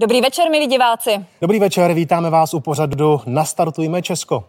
[0.00, 1.26] Dobrý večer, milí diváci.
[1.40, 4.44] Dobrý večer, vítáme vás u pořadu Nastartujme Česko.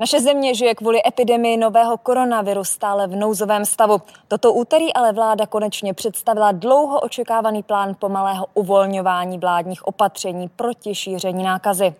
[0.00, 4.02] Naše země žije kvůli epidemii nového koronaviru stále v nouzovém stavu.
[4.28, 11.42] Toto úterý ale vláda konečně představila dlouho očekávaný plán pomalého uvolňování vládních opatření proti šíření
[11.42, 11.94] nákazy.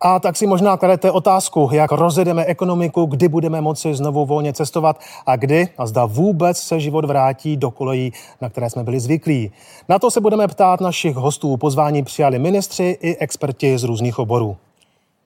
[0.00, 5.00] A tak si možná kladete otázku, jak rozjedeme ekonomiku, kdy budeme moci znovu volně cestovat
[5.26, 9.52] a kdy a zda vůbec se život vrátí do kolejí, na které jsme byli zvyklí.
[9.88, 11.56] Na to se budeme ptát našich hostů.
[11.56, 14.56] Pozvání přijali ministři i experti z různých oborů.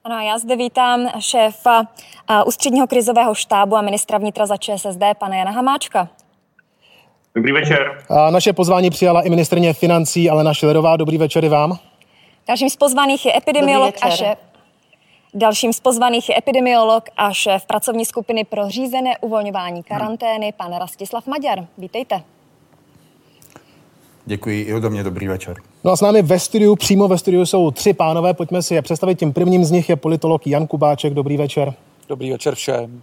[0.04, 1.82] Ano, já zde vítám šéfa
[2.46, 6.08] ústředního krizového štábu a ministra vnitra za ČSSD, pana Jana Hamáčka.
[7.34, 8.04] Dobrý večer.
[8.08, 10.96] A naše pozvání přijala i ministrně financí Alena Šilerová.
[10.96, 11.78] Dobrý večer i vám.
[12.48, 14.38] Dalším z pozvaných je epidemiolog a šéf
[15.34, 21.26] Dalším z pozvaných je epidemiolog a šéf pracovní skupiny pro řízené uvolňování karantény, pan Rastislav
[21.26, 21.66] Maďar.
[21.78, 22.22] Vítejte.
[24.26, 25.56] Děkuji i ode mě, dobrý večer.
[25.84, 28.82] No a s námi ve studiu, přímo ve studiu jsou tři pánové, pojďme si je
[28.82, 29.18] představit.
[29.18, 31.74] Tím prvním z nich je politolog Jan Kubáček, dobrý večer.
[32.08, 33.02] Dobrý večer všem.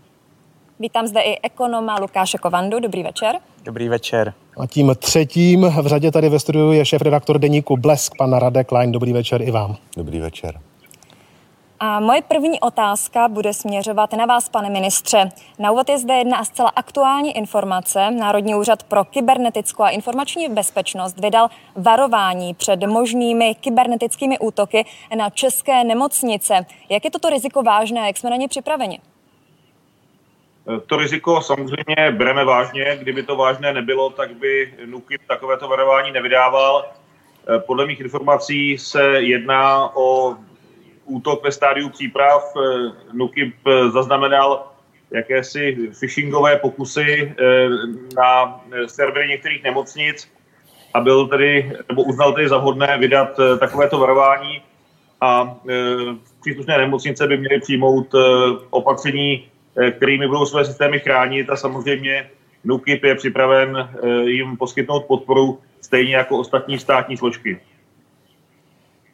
[0.79, 3.35] Vítám zde i ekonoma Lukáše Kovandu, dobrý večer.
[3.63, 4.33] Dobrý večer.
[4.57, 8.67] A tím třetím v řadě tady ve studiu je šéf redaktor deníku Blesk, pan Radek
[8.67, 9.75] Klein, dobrý večer i vám.
[9.97, 10.59] Dobrý večer.
[11.79, 15.29] A moje první otázka bude směřovat na vás, pane ministře.
[15.59, 18.11] Na úvod je zde jedna zcela aktuální informace.
[18.11, 24.85] Národní úřad pro kybernetickou a informační bezpečnost vydal varování před možnými kybernetickými útoky
[25.17, 26.65] na české nemocnice.
[26.89, 28.99] Jak je toto riziko vážné a jak jsme na ně připraveni?
[30.87, 32.97] To riziko samozřejmě bereme vážně.
[32.99, 36.85] Kdyby to vážné nebylo, tak by NUKIP takovéto varování nevydával.
[37.65, 40.35] Podle mých informací se jedná o
[41.07, 42.53] útok ve stádiu příprav.
[42.55, 44.71] Eh, NUKIP eh, zaznamenal
[45.11, 47.69] jakési phishingové pokusy eh,
[48.15, 50.31] na servery některých nemocnic
[50.93, 54.61] a byl tedy, nebo uznal tedy za vhodné vydat takovéto varování
[55.21, 55.57] a
[56.41, 58.07] příslušné nemocnice by měly přijmout
[58.69, 59.47] opatření,
[59.91, 62.29] kterými budou své systémy chránit a samozřejmě
[62.63, 63.89] NUKIP je připraven
[64.23, 67.59] jim poskytnout podporu stejně jako ostatní státní složky.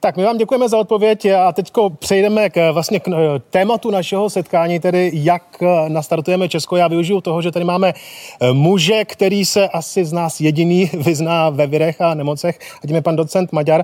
[0.03, 3.13] Tak my vám děkujeme za odpověď a teď přejdeme k, vlastně k eh,
[3.49, 6.75] tématu našeho setkání, tedy jak eh, nastartujeme Česko.
[6.75, 11.49] Já využiju toho, že tady máme eh, muže, který se asi z nás jediný vyzná
[11.49, 13.83] ve virech a nemocech, a tím je pan docent Maďar.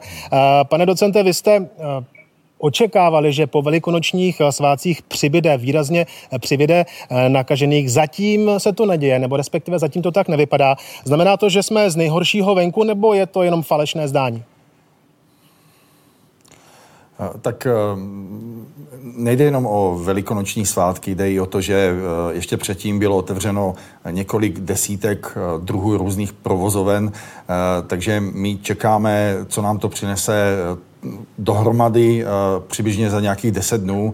[0.63, 1.69] Pane docente, vy jste
[2.57, 6.05] očekávali, že po velikonočních svácích přibyde výrazně
[6.39, 6.85] přibyde
[7.27, 7.91] nakažených.
[7.91, 10.75] Zatím se to neděje, nebo respektive zatím to tak nevypadá.
[11.03, 14.43] Znamená to, že jsme z nejhoršího venku, nebo je to jenom falešné zdání?
[17.41, 17.71] Tak eh,
[19.01, 23.75] nejde jenom o velikonoční svátky, jde i o to, že eh, ještě předtím bylo otevřeno
[24.09, 27.11] několik desítek eh, druhů různých provozoven,
[27.87, 30.57] takže my čekáme, co nám to přinese
[31.37, 32.25] dohromady
[32.67, 34.13] přibližně za nějakých deset dnů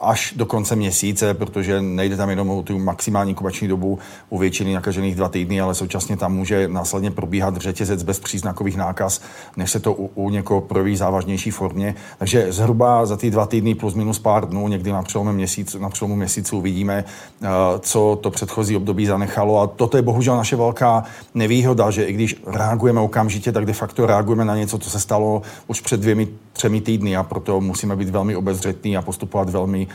[0.00, 3.98] až do konce měsíce, protože nejde tam jenom o tu maximální inkubační dobu
[4.30, 9.20] u většiny nakažených dva týdny, ale současně tam může následně probíhat řetězec bez příznakových nákaz,
[9.56, 11.94] než se to u, u někoho projeví závažnější formě.
[12.18, 15.90] Takže zhruba za ty dva týdny plus minus pár dnů, někdy na přelomu, měsíc, na
[15.90, 17.04] přelomu měsíců uvidíme,
[17.42, 17.48] eh,
[17.80, 19.60] co to předchozí období zanechalo.
[19.60, 21.04] A toto je bohužel naše velká
[21.34, 25.42] nevýhoda, že i když reagujeme okamžitě, tak de facto reagujeme na něco, co se stalo
[25.66, 29.86] už před dvěmi, třemi týdny a proto musíme být velmi obezřetní a postupovat velmi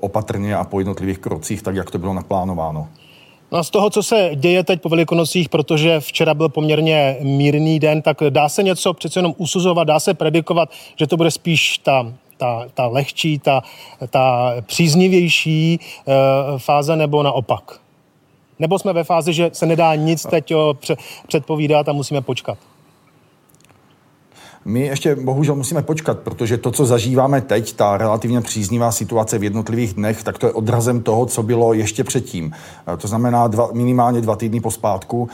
[0.00, 2.88] opatrně a po jednotlivých krocích, tak jak to bylo naplánováno.
[3.52, 7.78] No a z toho, co se děje teď po Velikonocích, protože včera byl poměrně mírný
[7.78, 11.78] den, tak dá se něco přece jenom usuzovat, dá se predikovat, že to bude spíš
[11.78, 13.62] ta, ta, ta lehčí, ta,
[14.10, 15.78] ta příznivější e,
[16.58, 17.80] fáze nebo naopak?
[18.58, 20.52] Nebo jsme ve fázi, že se nedá nic teď
[21.26, 22.58] předpovídat a musíme počkat?
[24.64, 29.44] My ještě bohužel musíme počkat, protože to, co zažíváme teď, ta relativně příznivá situace v
[29.44, 32.52] jednotlivých dnech, tak to je odrazem toho, co bylo ještě předtím.
[32.52, 35.28] Eh, to znamená dva, minimálně dva týdny po zpátku,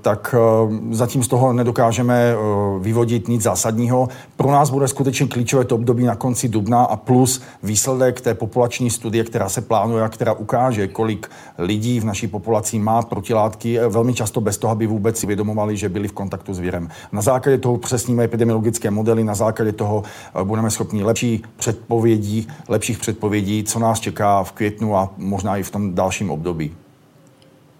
[0.00, 2.34] tak eh, zatím z toho nedokážeme
[2.80, 4.08] vyvodit nic zásadního.
[4.36, 8.90] Pro nás bude skutečně klíčové to období na konci dubna a plus výsledek té populační
[8.90, 14.14] studie, která se plánuje a která ukáže, kolik lidí v naší populaci má protilátky, velmi
[14.14, 16.88] často bez toho, aby vůbec si vědomovali, že byli v kontaktu s virem.
[17.12, 19.24] Na základě toho přesníme epidemiologické modely.
[19.24, 24.96] Na základě toho eh, budeme schopni lepší předpovědí, lepších předpovědí, co nás čeká v květnu
[24.96, 26.83] a možná i v tom dalším období.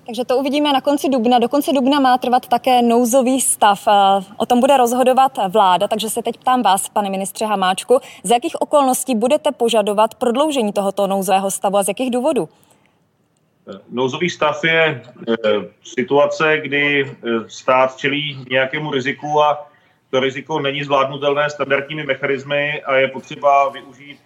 [0.07, 1.39] Takže to uvidíme na konci dubna.
[1.39, 3.89] Do konce dubna má trvat také nouzový stav.
[4.37, 8.63] O tom bude rozhodovat vláda, takže se teď ptám vás, pane ministře Hamáčku, z jakých
[8.63, 12.49] okolností budete požadovat prodloužení tohoto nouzového stavu a z jakých důvodů?
[13.91, 15.03] Nouzový stav je e,
[15.85, 17.13] situace, kdy
[17.49, 19.67] stát čelí nějakému riziku a
[20.11, 24.21] to riziko není zvládnutelné standardními mechanismy a je potřeba využít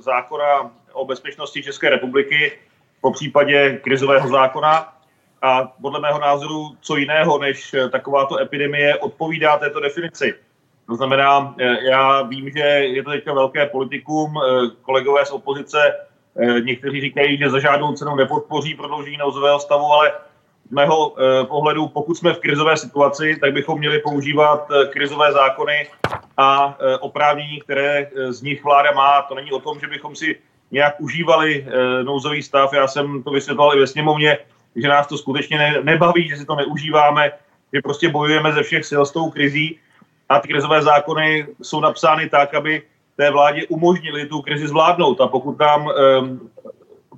[0.00, 2.52] zákona o bezpečnosti České republiky,
[3.00, 4.95] po případě krizového zákona.
[5.42, 10.34] A podle mého názoru, co jiného než takováto epidemie odpovídá této definici.
[10.86, 14.34] To znamená, já vím, že je to teďka velké politikum,
[14.82, 15.94] kolegové z opozice
[16.38, 20.12] Eh, někteří říkají, že za žádnou cenu nepodpoří prodloužení nouzového stavu, ale
[20.68, 25.32] z mého eh, pohledu, pokud jsme v krizové situaci, tak bychom měli používat eh, krizové
[25.32, 25.88] zákony
[26.36, 29.22] a oprávnění, které z nich vláda má.
[29.22, 30.38] To není o tom, že bychom si
[30.70, 31.66] nějak užívali
[32.02, 32.72] nouzový stav.
[32.72, 34.38] Já jsem to vysvětloval i ve sněmovně,
[34.76, 37.32] že nás to skutečně nebaví, že si to neužíváme,
[37.72, 39.78] že prostě bojujeme ze všech sil s tou krizí
[40.28, 42.82] a ty krizové zákony jsou napsány tak, aby
[43.16, 45.20] té vládě umožnili tu krizi zvládnout.
[45.20, 46.50] A pokud nám um,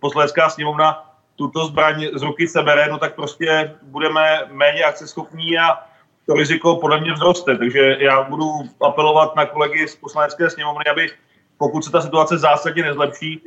[0.01, 1.05] poslanecká sněmovna
[1.37, 5.79] tuto zbraň z ruky sebere, no tak prostě budeme méně akceschopní a
[6.27, 7.57] to riziko podle mě vzroste.
[7.57, 8.47] Takže já budu
[8.81, 11.11] apelovat na kolegy z poslanecké sněmovny, aby
[11.59, 13.41] pokud se ta situace zásadně nezlepší,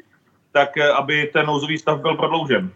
[0.51, 2.71] tak eh, aby ten nouzový stav byl prodloužen.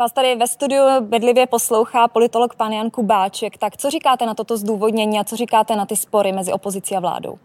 [0.00, 3.58] Vás tady ve studiu bedlivě poslouchá politolog pan Jan Kubáček.
[3.58, 7.00] Tak co říkáte na toto zdůvodnění a co říkáte na ty spory mezi opozicí a
[7.00, 7.38] vládou?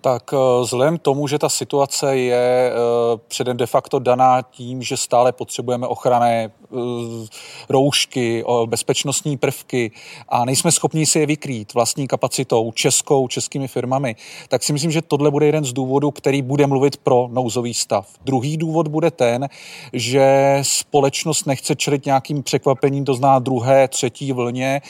[0.00, 2.74] Tak eh, vzhledem tomu, že ta situace je eh,
[3.28, 6.50] předem de facto daná tím, že stále potřebujeme ochranné
[7.68, 9.90] roušky, bezpečnostní prvky
[10.28, 14.16] a nejsme schopni si je vykrýt vlastní kapacitou, českou, českými firmami,
[14.48, 18.08] tak si myslím, že tohle bude jeden z důvodů, který bude mluvit pro nouzový stav.
[18.24, 19.48] Druhý důvod bude ten,
[19.92, 24.80] že společnost nechce čelit nějakým překvapením, to zná druhé, třetí vlně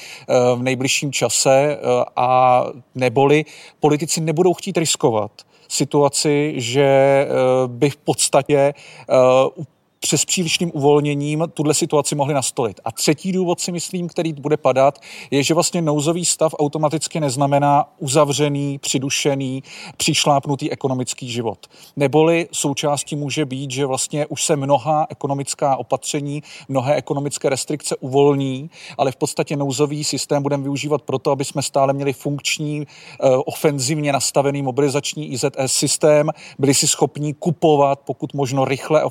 [0.56, 1.78] v nejbližším čase
[2.16, 2.62] a
[2.94, 3.44] neboli
[3.80, 5.30] politici nebudou chtít riskovat
[5.68, 7.28] situaci, že eh,
[7.66, 9.62] by v podstatě eh,
[10.00, 12.80] přes přílišným uvolněním tuhle situaci mohli nastolit.
[12.84, 14.98] A třetí důvod si myslím, který bude padat,
[15.30, 19.62] je, že vlastně nouzový stav automaticky neznamená uzavřený, přidušený,
[19.96, 21.66] přišlápnutý ekonomický život.
[21.96, 28.70] Neboli součástí může být, že vlastně už se mnoha ekonomická opatření, mnohé ekonomické restrikce uvolní,
[28.98, 34.12] ale v podstatě nouzový systém budeme využívat proto, aby jsme stále měli funkční, eh, ofenzivně
[34.12, 39.02] nastavený mobilizační IZS systém, byli si schopni kupovat pokud možno rychle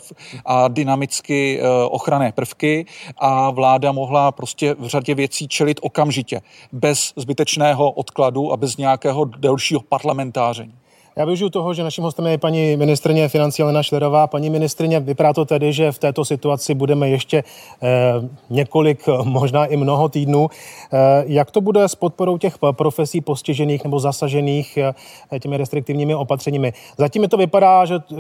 [0.46, 2.86] a dynamicky eh, ochranné prvky
[3.18, 6.42] a vláda mohla prostě v řadě věcí čelit okamžitě,
[6.72, 10.74] bez zbytečného odkladu a bez nějakého delšího parlamentáření.
[11.18, 14.28] Já využiju toho, že naším hostem je paní ministrině financí Elena Šlerová.
[14.28, 17.44] Paní ministrině, vypadá to tedy, že v této situaci budeme ještě
[17.84, 17.88] eh,
[18.50, 20.50] několik, možná i mnoho týdnů.
[20.94, 26.74] Eh, jak to bude s podporou těch profesí postižených nebo zasažených eh, těmi restriktivními opatřeními?
[26.98, 28.16] Zatím mi to vypadá, že eh,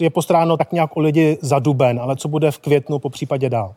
[0.00, 3.50] je postráno tak nějak o lidi za duben, ale co bude v květnu po případě
[3.50, 3.74] dál?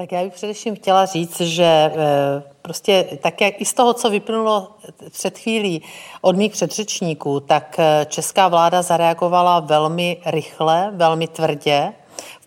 [0.00, 4.10] Tak já bych především chtěla říct, že eh, prostě tak jak i z toho, co
[4.10, 4.68] vyplynulo
[5.10, 5.82] před chvílí
[6.20, 11.92] od mých předřečníků, tak eh, česká vláda zareagovala velmi rychle, velmi tvrdě.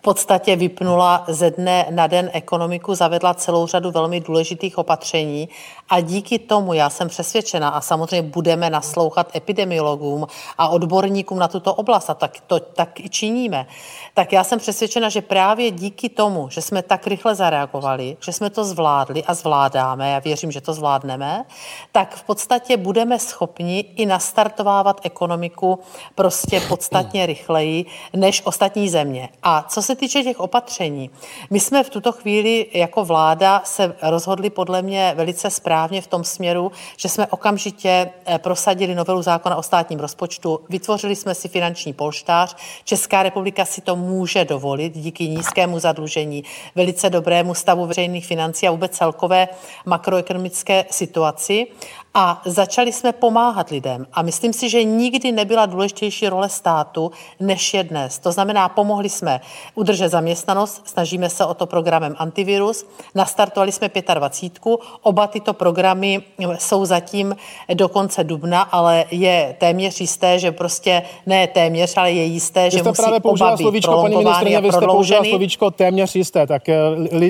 [0.04, 5.48] Podstatě vypnula ze dne na den ekonomiku, zavedla celou řadu velmi důležitých opatření
[5.90, 10.26] a díky tomu já jsem přesvědčena a samozřejmě budeme naslouchat epidemiologům
[10.58, 13.66] a odborníkům na tuto oblast a tak to tak i činíme.
[14.14, 18.50] Tak já jsem přesvědčena, že právě díky tomu, že jsme tak rychle zareagovali, že jsme
[18.50, 21.44] to zvládli a zvládáme, já věřím, že to zvládneme,
[21.92, 25.78] tak v podstatě budeme schopni i nastartovávat ekonomiku
[26.14, 29.28] prostě podstatně rychleji než ostatní země.
[29.42, 31.10] A co se týče těch opatření,
[31.50, 36.24] my jsme v tuto chvíli jako vláda se rozhodli podle mě velice správně v tom
[36.24, 41.92] směru, že jsme okamžitě eh, prosadili novelu zákona o státním rozpočtu, vytvořili jsme si finanční
[41.92, 42.56] polštář.
[42.84, 48.70] Česká republika si to může dovolit díky nízkému zadlužení, velice dobrému stavu veřejných financí a
[48.70, 49.48] vůbec celkové
[49.86, 51.66] makroekonomické situaci
[52.14, 54.06] a začali jsme pomáhat lidem.
[54.12, 58.18] A myslím si, že nikdy nebyla důležitější role státu, než je dnes.
[58.18, 59.40] To znamená, pomohli jsme
[59.74, 64.76] udržet zaměstnanost, snažíme se o to programem Antivirus, nastartovali jsme 25.
[65.02, 66.22] Oba tyto programy
[66.58, 67.36] jsou zatím
[67.74, 72.82] do konce dubna, ale je téměř jisté, že prostě ne téměř, ale je jisté, že
[72.82, 76.78] musí právě oba být slovíčko, paní ministrině, vy jste použila slovíčko téměř jisté, tak eh,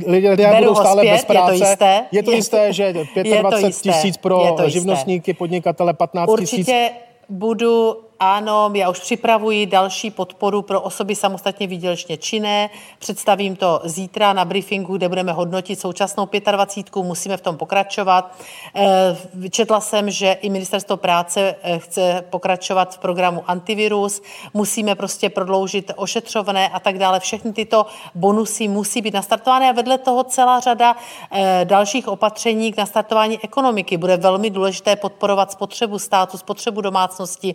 [0.07, 1.53] lidé budou stále zpět, bez práce.
[1.53, 6.53] Je to jisté, je to jisté že 25 tisíc pro živnostníky, podnikatele, 15 tisíc.
[6.53, 6.91] Určitě
[7.29, 12.71] budu Ano, já už připravuji další podporu pro osoby samostatně výdělečně činné.
[12.99, 17.03] Představím to zítra na briefingu, kde budeme hodnotit současnou 25.
[17.03, 18.35] Musíme v tom pokračovat.
[18.75, 19.17] Eh,
[19.51, 24.23] četla jsem, že i ministerstvo práce eh, chce pokračovat v programu antivirus.
[24.55, 27.21] Musíme prostě prodloužit ošetřovné a tak dále.
[27.21, 30.97] Všechny tyto bonusy musí být nastartovány a vedle toho celá řada
[31.31, 33.97] eh, dalších opatření k nastartování ekonomiky.
[33.97, 37.55] Bude velmi důležité podporovat spotřebu státu, spotřebu domácnosti,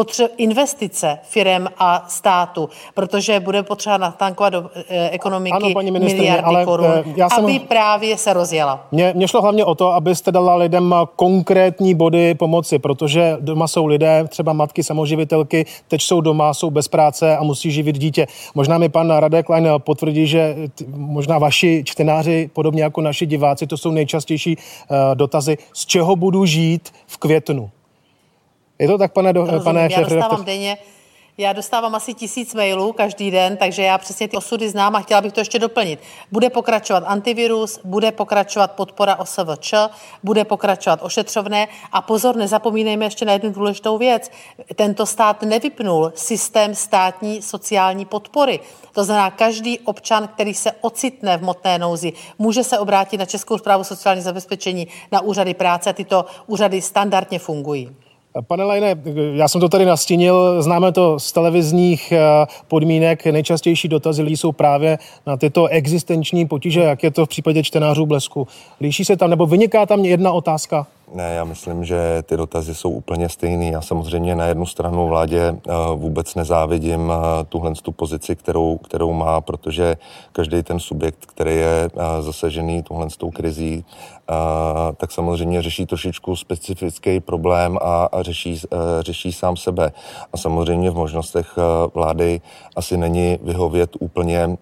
[0.00, 6.30] spotře- investice firem a státu, protože bude potřeba natankovat do e, ekonomiky ano, paní miliardy
[6.30, 8.86] ale, korun, e, já jsem, aby právě se rozjela.
[8.92, 13.86] Mně, mě šlo hlavně o to, abyste dala lidem konkrétní body pomoci, protože doma jsou
[13.86, 18.26] lidé, třeba matky samoživitelky, teď jsou doma, jsou bez práce a musí živit dítě.
[18.54, 23.66] Možná mi pan Radek Klein potvrdí, že t, možná vaši čtenáři, podobně jako naši diváci,
[23.66, 27.70] to jsou nejčastější uh, dotazy, z čeho budu žít v květnu.
[28.80, 29.98] Je to tak, pane, do, pane šéf?
[29.98, 30.78] Já dostávám denně,
[31.38, 35.20] já dostávám asi tisíc mailů každý den, takže já přesně ty osudy znám a chtěla
[35.20, 36.00] bych to ještě doplnit.
[36.32, 39.74] Bude pokračovat antivirus, bude pokračovat podpora OSVČ,
[40.22, 44.30] bude pokračovat ošetřovné a pozor, nezapomínejme ještě na jednu důležitou věc.
[44.74, 48.60] Tento stát nevypnul systém státní sociální podpory.
[48.92, 53.58] To znamená, každý občan, který se ocitne v motné nouzi, může se obrátit na Českou
[53.58, 57.96] zprávu sociální zabezpečení, na úřady práce a tyto úřady standardně fungují.
[58.46, 58.96] Pane Lajne,
[59.34, 64.52] já jsem to tady nastínil, známe to z televizních eh, podmínek, nejčastější dotazy lidí jsou
[64.52, 68.48] právě na tyto existenční potíže, jak je to v případě čtenářů Blesku.
[68.80, 70.86] Líší se tam, nebo vyniká tam jedna otázka?
[71.14, 73.68] Ne, já myslím, že ty dotazy jsou úplně stejný.
[73.68, 79.12] Já samozřejmě na jednu stranu vládě eh, vůbec nezávidím eh, tuhle tu pozici, kterou, kterou
[79.12, 79.96] má, protože
[80.32, 81.90] každý ten subjekt, který je
[82.20, 83.84] zasažený tuhle tou krizí,
[84.96, 88.60] tak samozřejmě řeší trošičku specifický problém a, a řeší,
[89.00, 89.92] řeší sám sebe.
[90.32, 91.58] A samozřejmě v možnostech
[91.94, 92.40] vlády
[92.76, 94.56] asi není vyhovět úplně,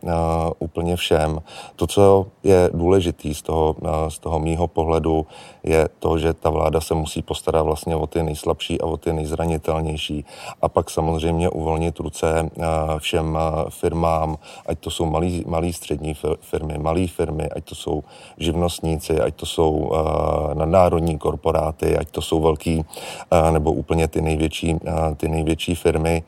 [0.59, 1.39] úplně všem.
[1.77, 3.77] To, co je důležitý z toho,
[4.09, 5.27] z toho mýho pohledu,
[5.65, 9.13] je to, že ta vláda se musí postarat vlastně o ty nejslabší a o ty
[9.13, 10.25] nejzranitelnější.
[10.63, 12.51] A pak samozřejmě uvolnit ruce
[12.99, 18.03] všem firmám, ať to jsou malý, malý střední firmy, malé firmy, ať to jsou
[18.39, 22.85] živnostníci, ať to jsou eh, nadnárodní korporáty, ať to jsou velký
[23.31, 26.23] eh, nebo úplně ty největší, eh, ty největší firmy.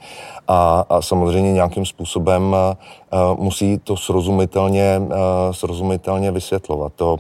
[0.48, 2.56] A, a samozřejmě nějakým způsobem
[3.34, 5.02] musí to srozumitelně,
[5.50, 6.92] srozumitelně vysvětlovat.
[6.96, 7.18] To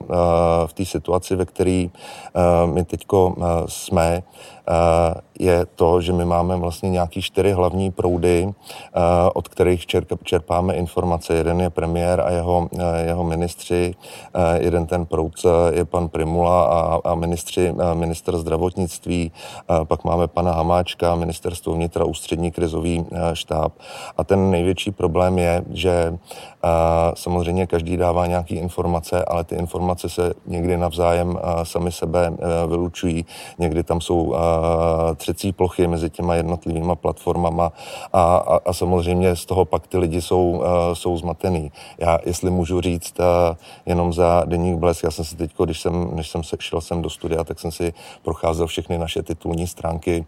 [0.66, 1.86] v té situaci, ve které
[2.64, 3.06] my teď
[3.66, 4.22] jsme,
[5.38, 8.48] je to, že my máme vlastně nějaký čtyři hlavní proudy,
[9.34, 9.86] od kterých
[10.24, 11.34] čerpáme informace.
[11.34, 12.68] Jeden je premiér a jeho,
[13.04, 13.94] jeho ministři,
[14.54, 15.32] jeden ten proud
[15.70, 19.32] je pan Primula a, a ministři, minister zdravotnictví,
[19.84, 23.72] pak máme pana Hamáčka, ministerstvo vnitra, ústřední krizový štáb.
[24.18, 26.18] A ten největší problém je, že
[27.14, 32.32] samozřejmě každý dává nějaké informace, ale ty informace se někdy navzájem sami sebe
[32.68, 33.26] vylučují.
[33.58, 34.34] Někdy tam jsou
[35.16, 37.72] třecí plochy mezi těma jednotlivýma platformama
[38.12, 40.62] a, a, a samozřejmě z toho pak ty lidi jsou,
[40.92, 41.72] jsou zmatený.
[41.98, 43.14] Já, jestli můžu říct
[43.86, 47.02] jenom za Deník Blesk, já jsem si teď, když jsem, než jsem se šel sem
[47.02, 50.26] do studia, tak jsem si procházel všechny naše titulní stránky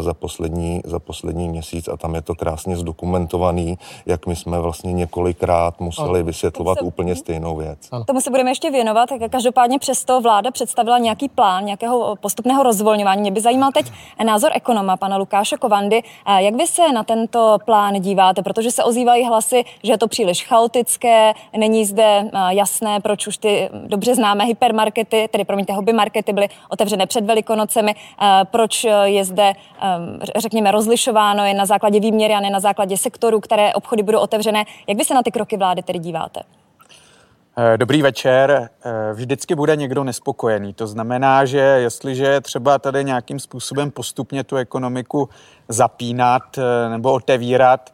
[0.00, 4.92] za poslední, za poslední měsíc a tam je to krásně zdokumentovaný, jak my jsme vlastně
[4.92, 7.88] několikrát pořád museli vysvětlovat se, úplně stejnou věc.
[7.92, 8.04] Ano.
[8.04, 9.08] Tomu se budeme ještě věnovat.
[9.30, 13.20] Každopádně přesto vláda představila nějaký plán nějakého postupného rozvolňování.
[13.20, 13.86] Mě by zajímal teď
[14.24, 16.02] názor ekonoma, pana Lukáše Kovandy.
[16.36, 18.42] Jak vy se na tento plán díváte?
[18.42, 23.70] Protože se ozývají hlasy, že je to příliš chaotické, není zde jasné, proč už ty
[23.86, 27.94] dobře známé hypermarkety, tedy promiňte, hobby markety byly otevřené před Velikonocemi,
[28.44, 29.52] proč je zde,
[30.36, 34.64] řekněme, rozlišováno je na základě výměry a ne na základě sektoru, které obchody budou otevřené.
[34.86, 36.40] Jak vy se na ty kroky vlády tedy díváte?
[37.58, 38.70] Eh, dobrý večer.
[38.84, 40.74] Eh, vždycky bude někdo nespokojený.
[40.74, 45.28] To znamená, že jestliže třeba tady nějakým způsobem postupně tu ekonomiku
[45.68, 47.92] zapínat eh, nebo otevírat,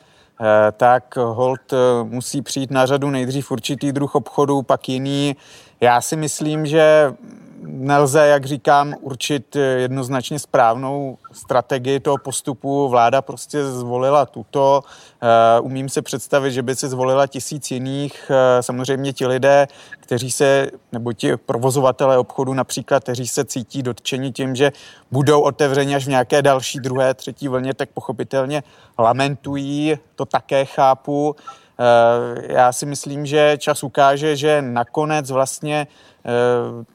[0.76, 5.36] tak hold musí přijít na řadu nejdřív určitý druh obchodu, pak jiný.
[5.80, 7.14] Já si myslím, že
[7.62, 12.88] nelze, jak říkám, určit jednoznačně správnou strategii toho postupu.
[12.88, 14.82] Vláda prostě zvolila tuto.
[15.22, 18.30] Eh, umím si představit, že by se zvolila tisíc jiných.
[18.30, 19.68] Eh, samozřejmě ti lidé,
[20.00, 24.72] kteří se, nebo ti provozovatele obchodu například, kteří se cítí dotčeni tím, že
[25.10, 28.62] budou otevřeni až v nějaké další, druhé, třetí vlně, tak pochopitelně
[28.98, 29.98] lamentují.
[30.14, 31.36] To také chápu.
[31.78, 36.15] Eh, já si myslím, že čas ukáže, že nakonec vlastně Eh,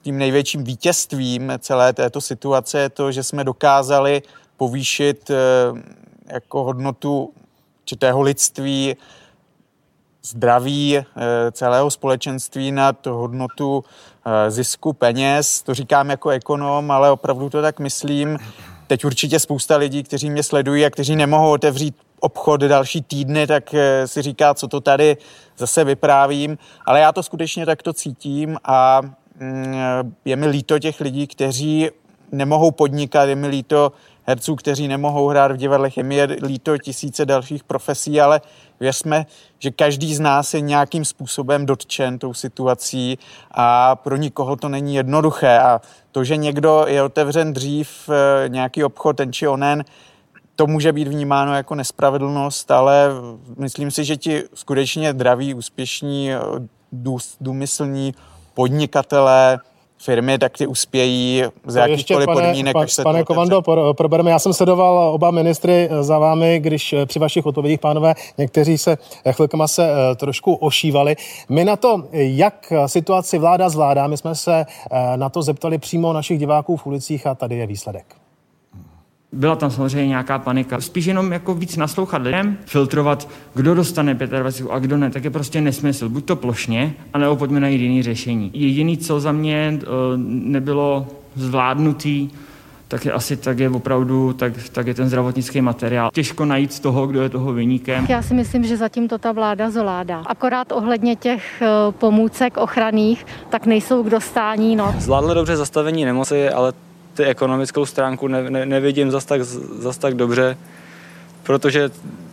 [0.02, 4.22] tím největším vítězstvím celé této situace je to, že jsme dokázali
[4.58, 5.36] povýšit eh,
[6.34, 7.34] jako hodnotu
[7.86, 8.96] čitého lidství,
[10.24, 11.06] zdraví eh,
[11.52, 13.84] celého společenství nad hodnotu
[14.26, 15.62] eh, zisku peněz.
[15.62, 18.38] To říkám jako ekonom, ale opravdu to tak myslím.
[18.88, 23.74] Teď určitě spousta lidí, kteří mě sledují a kteří nemohou otevřít obchod další týdny, tak
[23.74, 25.18] eh, si říká, co to tady
[25.58, 26.58] zase vyprávím.
[26.86, 29.02] Ale já to skutečně takto cítím a
[30.26, 31.90] je mi líto těch lidí, kteří
[32.32, 33.92] nemohou podnikat, je mi líto
[34.24, 38.42] herců, kteří nemohou hrát v divadlech, je mi líto tisíce dalších profesí, ale
[38.80, 39.26] věřme,
[39.60, 43.18] že každý z nás je nějakým způsobem dotčen tou situací
[43.52, 45.60] a pro nikoho to není jednoduché.
[45.60, 45.82] A
[46.12, 49.84] to, že někdo je otevřen dřív, eh, nějaký obchod, ten či onen,
[50.56, 53.10] to může být vnímáno jako nespravedlnost, ale
[53.58, 56.32] myslím si, že ti skutečně zdraví, úspěšní,
[57.42, 58.14] důmyslní
[58.54, 59.60] podnikatelé,
[60.04, 63.62] firmy, tak ty uspějí z jakýchkoliv podmínek, pa, se Pane Komando,
[63.94, 64.32] probereme.
[64.32, 68.98] Já jsem sledoval oba ministry za vámi, když při vašich odpovědích, pánové, někteří se
[69.32, 71.16] chvilkama se eh, trošku ošívali.
[71.50, 76.14] My na to, jak situaci vláda zvládá, my jsme se eh, na to zeptali přímo
[76.14, 78.21] našich diváků v ulicích a tady je výsledek.
[79.34, 80.82] Byla tam samozřejmě nějaká panika.
[80.82, 85.30] Spíš jenom jako víc naslouchat lidem, filtrovat, kdo dostane 25 a kdo ne, tak je
[85.30, 86.10] prostě nesmysl.
[86.10, 88.52] Buď to plošně, anebo pojďme najít jiný řešení.
[88.54, 89.88] Jediný, co za mě uh,
[90.26, 92.30] nebylo zvládnutý,
[92.92, 96.10] tak je asi tak je opravdu, tak, tak je ten zdravotnický materiál.
[96.14, 98.06] Těžko najít z toho, kdo je toho vyníkem.
[98.10, 100.24] Já si myslím, že zatím to ta vláda zvládá.
[100.26, 104.76] Akorát ohledně těch eh, pomůcek ochranných, tak nejsou k dostání.
[104.76, 104.96] No.
[104.98, 106.74] Zvládli dobře zastavení nemoci, ale
[107.22, 110.58] ty ekonomickou stránku ne, ne, nevidím zas tak, zas tak dobře,
[111.44, 111.90] protože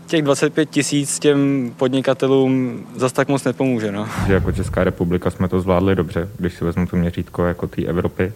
[0.07, 3.93] těch 25 tisíc těm podnikatelům zas tak moc nepomůže.
[3.93, 4.09] No.
[4.27, 8.33] Jako Česká republika jsme to zvládli dobře, když si vezmu to měřítko jako té Evropy.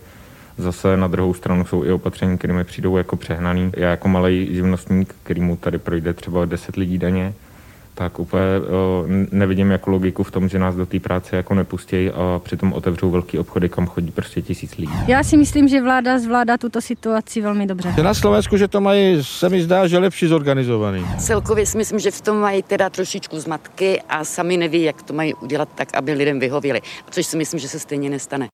[0.59, 3.73] Zase na druhou stranu jsou i opatření, které mi přijdou jako přehnaný.
[3.77, 7.35] Já jako malý živnostník, který mu tady projde třeba 10 lidí denně,
[8.03, 8.43] tak úplně
[9.31, 13.11] nevidím jako logiku v tom, že nás do té práce jako nepustí a přitom otevřou
[13.11, 14.93] velký obchody, kam chodí prostě tisíc lidí.
[15.07, 17.95] Já si myslím, že vláda zvládá tuto situaci velmi dobře.
[18.03, 21.07] Na Slovensku, že to mají, se mi zdá, že lepší zorganizovaný.
[21.19, 25.13] Celkově si myslím, že v tom mají teda trošičku zmatky a sami neví, jak to
[25.13, 26.81] mají udělat tak, aby lidem vyhověli.
[27.11, 28.49] Což si myslím, že se stejně nestane.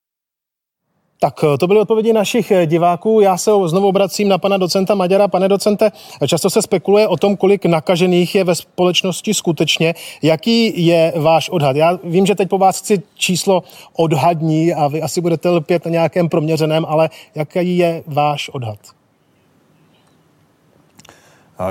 [1.21, 3.21] Tak eh, to byly odpovědi našich eh, diváků.
[3.21, 5.29] Já se znovu obracím na pana docenta Maďara.
[5.29, 5.93] Pane docente,
[6.27, 9.95] často se spekuluje o tom, kolik nakažených je ve společnosti skutečně.
[10.23, 11.77] Jaký je váš odhad?
[11.77, 13.63] Já vím, že teď po vás chci číslo
[13.97, 18.79] odhadní a vy asi budete lpět na nějakém proměřeném, ale jaký je váš odhad?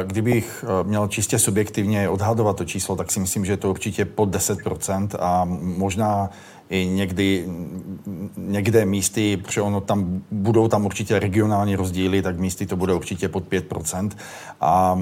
[0.04, 4.06] Kdybych eh, měl čistě subjektivně odhadovat to číslo, tak si myslím, že je to určitě
[4.06, 6.30] pod 10% a možná
[6.70, 7.46] i někdy,
[8.38, 13.30] někde místy, protože ono tam, budou tam určitě regionální rozdíly, tak místy to bude určitě
[13.30, 14.10] pod 5%.
[14.62, 14.98] A,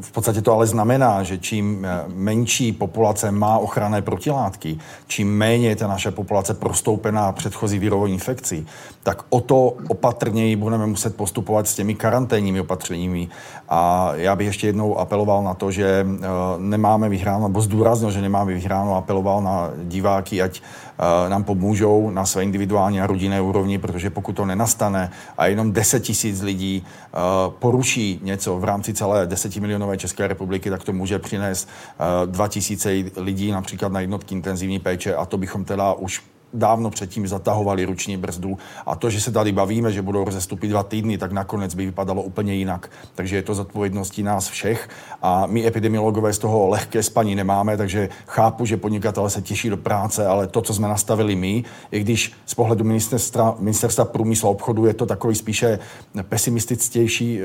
[0.00, 5.68] v podstatě to ale znamená, že čím e, menší populace má ochranné protilátky, čím méně
[5.68, 8.66] je ta naše populace prostoupená předchozí virovou infekcí,
[9.02, 13.28] tak o to opatrněji budeme muset postupovat s těmi karanténními opatřeními.
[13.68, 16.06] A já bych ještě jednou apeloval na to, že e,
[16.58, 22.26] nemáme vyhráno, nebo zdůraznil, že nemáme vyhráno, apeloval na diváky, ať eh, nám pomůžou na
[22.26, 27.18] své individuální a rodinné úrovni, protože pokud to nenastane a jenom 10 tisíc lidí eh,
[27.58, 31.68] poruší něco v rámci celé 10 milionové České republiky, tak to může přinést
[32.26, 36.90] 2 eh, tisíce lidí například na jednotky intenzivní péče a to bychom teda už dávno
[36.90, 38.58] předtím zatahovali ruční brzdu.
[38.86, 42.22] A to, že se tady bavíme, že budou rozestupy dva týdny, tak nakonec by vypadalo
[42.22, 42.90] úplně jinak.
[43.14, 44.88] Takže je to zodpovědností nás všech.
[45.22, 49.76] A my epidemiologové z toho lehké spaní nemáme, takže chápu, že podnikatele se těší do
[49.76, 54.50] práce, ale to, co jsme nastavili my, i když z pohledu ministerstva, ministerstva průmyslu a
[54.50, 55.78] obchodu je to takový spíše
[56.22, 57.44] pesimističtější, eh,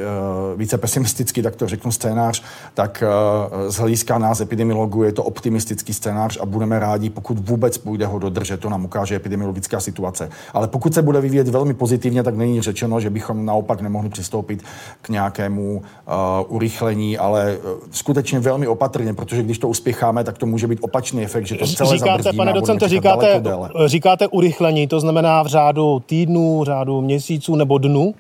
[0.58, 5.94] více pesimistický, tak to řeknu scénář, tak eh, z hlediska nás epidemiologů je to optimistický
[5.94, 10.30] scénář a budeme rádi, pokud vůbec půjde ho dodržet, to nám ukáže epidemiologická situace.
[10.54, 14.64] Ale pokud se bude vyvíjet velmi pozitivně, tak není řečeno, že bychom naopak nemohli přistoupit
[15.02, 20.46] k nějakému uh, urychlení, ale uh, skutečně velmi opatrně, protože když to uspěcháme, tak to
[20.46, 23.44] může být opačný efekt, že to celé říkáte, pane docente, říkáte,
[23.86, 28.16] říkáte urychlení, to znamená v řádu týdnů, řádu měsíců nebo dnů,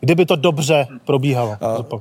[0.00, 1.56] kdyby to dobře probíhalo.
[1.92, 2.00] Uh,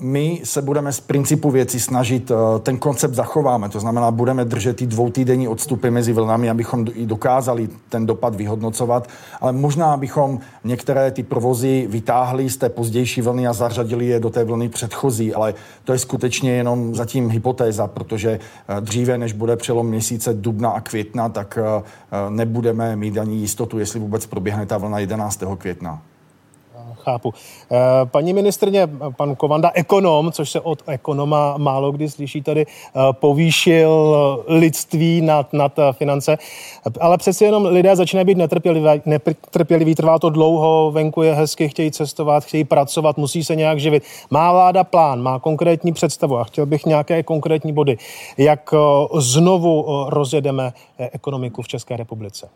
[0.00, 4.76] my se budeme z principu věci snažit, eh, ten koncept zachováme, to znamená, budeme držet
[4.76, 9.08] ty dvoutýdenní odstupy mezi vlnami, abychom i dokázali ten dopad vyhodnocovat,
[9.40, 14.30] ale možná bychom některé ty provozy vytáhli z té pozdější vlny a zařadili je do
[14.30, 18.30] té vlny předchozí, ale to je skutečně jenom zatím hypotéza, protože
[18.68, 21.82] eh, dříve, než bude přelom měsíce dubna a května, tak eh,
[22.30, 25.42] nebudeme mít ani jistotu, jestli vůbec proběhne ta vlna 11.
[25.58, 26.02] května.
[27.08, 27.34] Chápu.
[27.34, 33.00] Eh, paní ministrně, pan Kovanda, ekonom, což se od ekonoma málo kdy slyší tady, eh,
[33.12, 33.90] povýšil
[34.48, 36.38] lidství nad, nad finance,
[37.00, 41.90] ale přeci jenom lidé začínají být netrpěliví, netrpěliví, trvá to dlouho, venku je hezky, chtějí
[41.90, 44.02] cestovat, chtějí pracovat, musí se nějak živit.
[44.30, 47.96] Má vláda plán, má konkrétní představu a chtěl bych nějaké konkrétní body,
[48.38, 48.74] jak
[49.14, 52.48] znovu rozjedeme ekonomiku v České republice.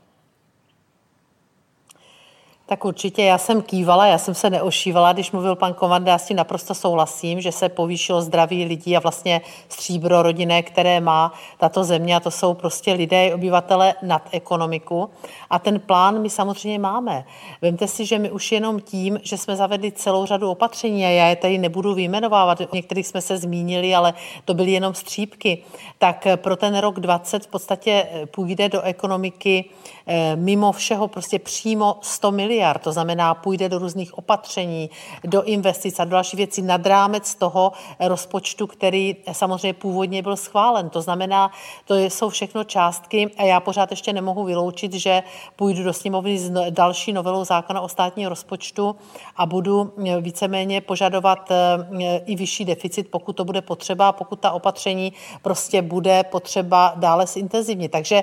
[2.72, 6.26] Tak určitě, já jsem kývala, já jsem se neošívala, když mluvil pan Komanda, já s
[6.26, 11.84] tím naprosto souhlasím, že se povýšilo zdraví lidí a vlastně stříbro rodinné, které má tato
[11.84, 15.10] země a to jsou prostě lidé, obyvatele nad ekonomiku.
[15.50, 17.24] A ten plán my samozřejmě máme.
[17.62, 21.26] Vemte si, že my už jenom tím, že jsme zavedli celou řadu opatření a já
[21.26, 25.64] je tady nebudu vyjmenovávat, o některých jsme se zmínili, ale to byly jenom střípky,
[25.98, 29.64] tak pro ten rok 20 v podstatě půjde do ekonomiky
[30.06, 34.90] eh, mimo všeho prostě přímo 100 miliard miliard, to znamená, půjde do různých opatření,
[35.24, 40.90] do investic a do další věcí nad rámec toho rozpočtu, který samozřejmě původně byl schválen.
[40.90, 41.50] To znamená,
[41.84, 45.22] to jsou všechno částky a já pořád ještě nemohu vyloučit, že
[45.56, 48.96] půjdu do sněmovny s no, další novelou zákona o státního rozpočtu
[49.36, 54.52] a budu eh, víceméně požadovat eh, i vyšší deficit, pokud to bude potřeba, pokud ta
[54.52, 57.92] opatření prostě bude potřeba dále zintenzivnit.
[57.92, 58.22] Takže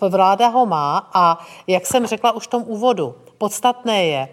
[0.00, 4.28] vláda ho má a jak jsem řekla už v tom úvodu, Podstatné je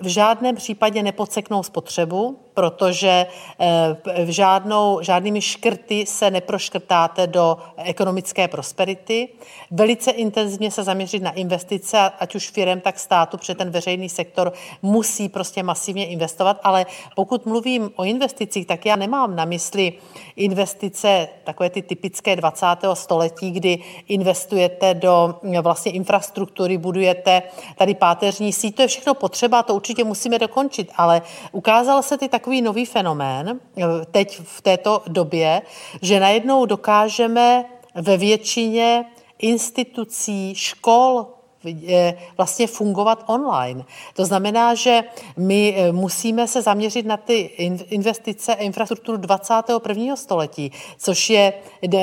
[0.00, 3.26] v žádném případě nepodseknou spotřebu, protože
[3.58, 9.28] eh, v žádnou, žádnými škrty se neproškrtáte do ekonomické prosperity.
[9.70, 14.52] Velice intenzivně se zaměřit na investice, ať už firem, tak státu, protože ten veřejný sektor
[14.82, 16.86] musí prostě masivně investovat, ale
[17.16, 19.92] pokud mluvím o investicích, tak já nemám na mysli
[20.36, 22.66] investice takové ty typické 20.
[22.94, 27.42] století, kdy investujete do vlastně infrastruktury, budujete
[27.76, 32.28] tady páteřní síť, to je všechno potřeba, to určitě musíme dokončit, ale ukázal se ty
[32.28, 35.62] takový takový nový fenomén eh, teď v této době,
[36.02, 39.04] že najednou dokážeme ve většině
[39.38, 41.26] institucí, škol,
[42.36, 43.84] vlastně fungovat online.
[44.14, 45.02] To znamená, že
[45.36, 47.38] my eh, musíme se zaměřit na ty
[47.90, 50.16] investice a infrastrukturu 21.
[50.16, 51.52] století, což je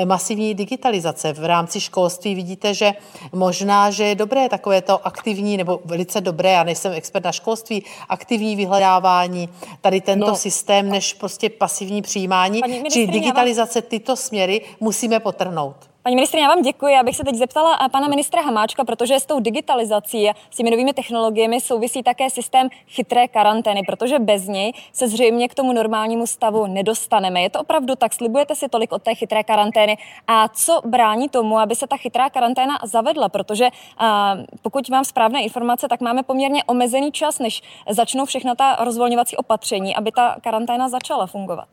[0.04, 1.32] masivní digitalizace.
[1.32, 2.92] V rámci školství vidíte, že
[3.32, 7.84] možná, že je dobré takové to aktivní, nebo velice dobré, já nejsem expert na školství,
[8.08, 9.48] aktivní vyhledávání,
[9.80, 10.36] tady tento no.
[10.36, 12.60] systém, než prostě pasivní přijímání.
[12.90, 15.76] Či digitalizace, tyto směry musíme potrhnout.
[16.08, 16.94] Paní ministrině, já vám děkuji.
[16.94, 20.56] Já bych se teď zeptala eh, pana ministra Hamáčka, protože s tou digitalizací a s
[20.56, 25.72] těmi novými technologiemi souvisí také systém chytré karantény, protože bez něj se zřejmě k tomu
[25.72, 27.40] normálnímu stavu nedostaneme.
[27.40, 28.14] Je to opravdu tak?
[28.14, 29.98] Slibujete si tolik od té chytré karantény?
[30.26, 33.28] A co brání tomu, aby se ta chytrá karanténa zavedla?
[33.28, 33.68] Protože
[33.98, 38.76] a, eh, pokud mám správné informace, tak máme poměrně omezený čas, než začnou všechna ta
[38.80, 41.68] rozvolňovací opatření, aby ta karanténa začala fungovat.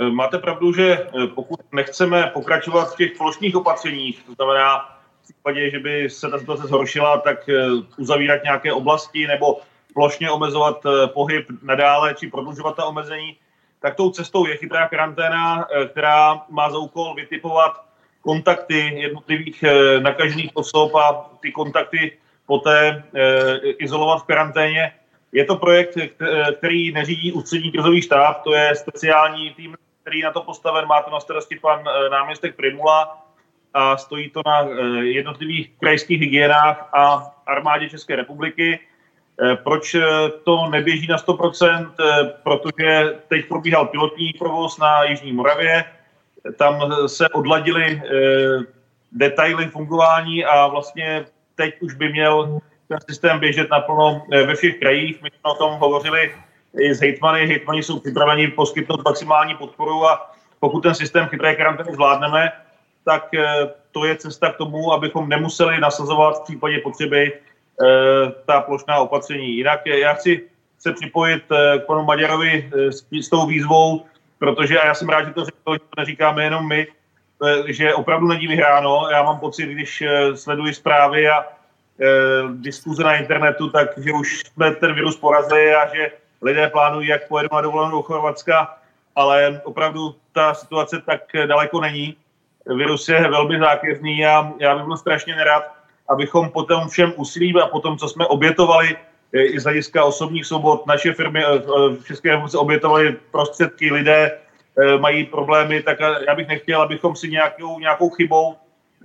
[0.00, 4.78] Eh, máte pravdu, že eh, pokud nechceme pokračovat v těch plošných opatřeních, to znamená
[5.20, 7.66] v případě, že by se ta situace zhoršila, tak eh,
[7.98, 9.60] uzavírat nějaké oblasti nebo
[9.94, 13.36] plošně omezovat pohyb nadále či prodlužovat ta omezení,
[13.80, 17.84] tak tou cestou je chytrá karanténa, která má za úkol vytipovat
[18.20, 19.64] kontakty jednotlivých
[19.98, 23.04] nakažených osob a ty kontakty poté
[23.78, 24.92] izolovat v karanténě.
[25.34, 25.98] Je to projekt,
[26.58, 31.10] který neřídí ústřední krizový štáb, to je speciální tým který na to postaven, má to
[31.10, 33.24] na starosti pan eh, náměstek Primula
[33.74, 38.78] a stojí to na eh, jednotlivých krajských hygienách a armádě České republiky.
[39.42, 39.96] Eh, proč
[40.44, 41.92] to neběží na 100%?
[42.42, 45.84] Protože teď probíhal pilotní provoz na Jižní Moravě,
[46.56, 48.02] tam se odladily
[49.12, 55.22] detaily fungování a vlastně teď už by měl ten systém běžet naplno ve všech krajích.
[55.22, 56.34] My jsme o tom hovořili
[56.80, 57.46] i s hejtmany.
[57.46, 62.52] Hejtmani jsou připraveni poskytnout maximální podporu a pokud ten systém chytré karantény zvládneme,
[63.04, 63.44] tak eh,
[63.92, 69.56] to je cesta k tomu, abychom nemuseli nasazovat v případě potřeby eh, ta plošná opatření.
[69.56, 72.70] Jinak já chci se připojit eh, k panu Maďarovi
[73.20, 74.04] s tou výzvou,
[74.38, 76.86] protože, a já jsem rád, že to řekl, že to neříkáme jenom my,
[77.66, 79.08] že opravdu není vyhráno.
[79.10, 80.02] Já mám pocit, když
[80.34, 81.44] sleduji zprávy a
[82.52, 86.10] diskuze na internetu, tak že už jsme ten virus porazili a že
[86.42, 88.78] lidé plánují, jak pojedou na dovolenou do Chorvatska,
[89.16, 92.16] ale opravdu ta situace tak daleko není.
[92.66, 95.64] Virus je velmi zákeřný a já bych byl strašně nerad,
[96.08, 98.96] abychom po tom všem úsilí a po tom, co jsme obětovali
[99.34, 101.58] eh, i z hlediska osobních svobod, naše firmy eh,
[102.00, 107.30] v České republice obětovaly prostředky, lidé eh, mají problémy, tak já bych nechtěl, abychom si
[107.30, 108.56] nějakou, nějakou chybou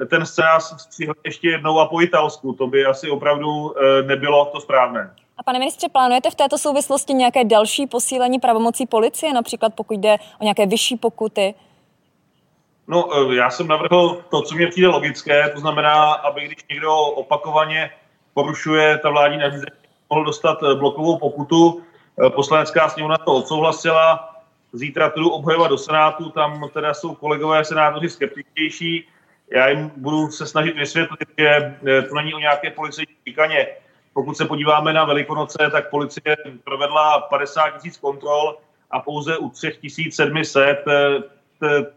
[0.08, 2.54] ten scénář střihli ještě jednou a po italsku.
[2.54, 5.12] To by asi opravdu nebylo to správné.
[5.38, 10.18] A pane ministře, plánujete v této souvislosti nějaké další posílení pravomocí policie, například pokud jde
[10.40, 11.54] o nějaké vyšší pokuty?
[12.88, 16.96] No, eh, já jsem navrhl to, co mě přijde logické, to znamená, aby když někdo
[16.96, 17.92] opakovaně
[18.34, 19.72] porušuje ta vládní nařízení,
[20.10, 21.82] mohl dostat eh, blokovou pokutu.
[22.26, 24.36] Eh, poslanecká sněmovna to odsouhlasila,
[24.74, 29.08] zítra tu obhajovat do Senátu, tam teda jsou kolegové senátoři skeptičtější.
[29.52, 31.76] Já jim budu se snažit vysvětlit, že
[32.10, 33.68] to není o nějaké policejní pikaně.
[34.14, 38.58] Pokud se podíváme na Velikonoce, tak policie provedla 50 tisíc kontrol
[38.92, 40.84] a pouze u 3700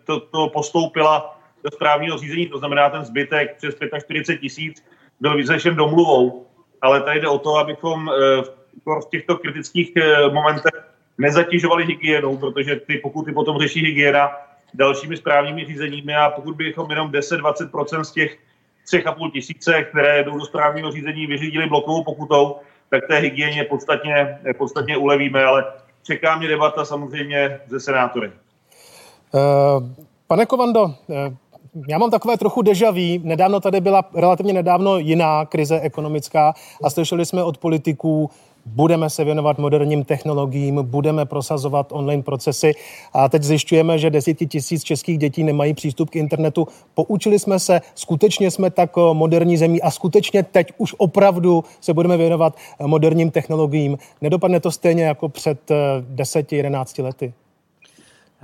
[0.05, 4.85] to, to postoupila do správního řízení, to znamená ten zbytek přes 45 tisíc
[5.21, 6.47] byl vyřešen domluvou.
[6.81, 8.43] Ale tady jde o to, abychom eh,
[8.87, 9.93] v těchto kritických
[10.33, 10.73] momentech
[11.19, 14.31] nezatěžovali hygienou, protože ty pokuty potom řeší hygiena
[14.74, 18.38] dalšími správními řízeními a pokud bychom jenom 10-20% z těch
[18.92, 22.56] 3,5 tisíce, které jdou do správního řízení, vyřídili blokovou pokutou,
[22.90, 25.64] tak té hygieně podstatně, podstatně ulevíme, ale
[26.02, 28.30] čeká mě debata samozřejmě ze senátory.
[29.35, 29.40] Eh,
[30.26, 31.37] pane Kovando, eh,
[31.88, 33.18] já mám takové trochu deja vu.
[33.22, 38.30] Nedávno tady byla relativně nedávno jiná krize ekonomická a slyšeli jsme od politiků,
[38.66, 42.72] budeme se věnovat moderním technologiím, budeme prosazovat online procesy
[43.12, 46.68] a teď zjišťujeme, že desítky tisíc českých dětí nemají přístup k internetu.
[46.94, 51.94] Poučili jsme se, skutečně jsme tak eh, moderní zemí a skutečně teď už opravdu se
[51.94, 53.98] budeme věnovat moderním technologiím.
[54.20, 55.70] Nedopadne to stejně jako před
[56.14, 57.33] 10-11 lety?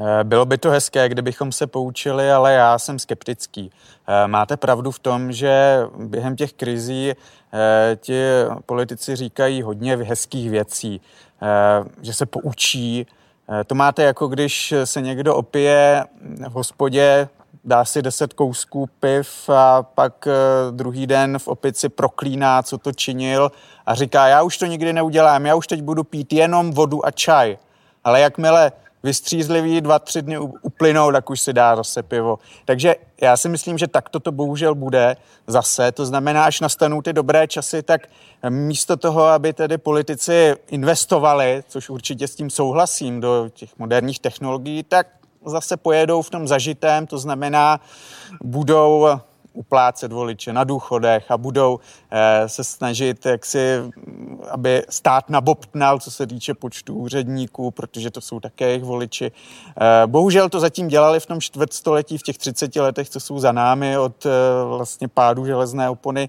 [0.00, 3.70] Eh, bylo by to hezké, kdybychom se poučili, ale já jsem skeptický.
[4.08, 8.22] Eh, máte pravdu v tom, že během těch krizí eh, ti
[8.66, 11.00] politici říkají hodně hezkých věcí,
[12.02, 13.06] že se poučí.
[13.66, 16.04] To máte jako když se někdo opije
[16.48, 17.28] v hospodě,
[17.64, 20.28] dá si deset kousků piv a pak
[20.70, 23.52] druhý den v opici proklíná, co to činil
[23.86, 27.10] a říká, já už to nikdy neudělám, já už teď budu pít jenom vodu a
[27.10, 27.58] čaj.
[28.04, 32.38] Ale jakmile vystřízlivý, dva, tři dny uplynou, tak už si dá zase pivo.
[32.64, 35.92] Takže já si myslím, že takto to bohužel bude zase.
[35.92, 38.08] To znamená, až nastanou ty dobré časy, tak
[38.48, 44.82] místo toho, aby tedy politici investovali, což určitě s tím souhlasím, do těch moderních technologií,
[44.82, 45.06] tak
[45.46, 47.80] zase pojedou v tom zažitém, to znamená,
[48.42, 49.08] budou
[49.52, 51.80] uplácet voliče na důchodech a budou
[52.10, 53.82] eh, se snažit, jak si,
[54.50, 59.32] aby stát nabobtnal, co se týče počtu úředníků, protože to jsou také jejich voliči.
[59.80, 63.52] Eh, bohužel to zatím dělali v tom čtvrtstoletí, v těch 30 letech, co jsou za
[63.52, 64.30] námi od eh,
[64.68, 66.28] vlastně pádu železné opony,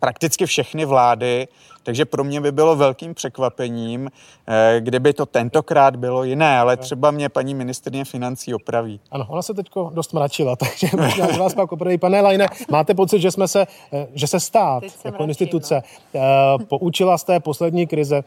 [0.00, 1.48] prakticky všechny vlády.
[1.82, 4.10] Takže pro mě by bylo velkým překvapením,
[4.46, 9.00] eh, kdyby to tentokrát bylo jiné, ale třeba mě paní ministrně financí opraví.
[9.10, 11.98] Ano, ona se teď dost mračila, takže možná vás pak opraví.
[11.98, 15.82] Pane Lajne, máte pocit, že jsme se, eh, že se stát jako mračím, instituce
[16.14, 16.66] no.
[16.68, 18.24] poučila z té poslední krize?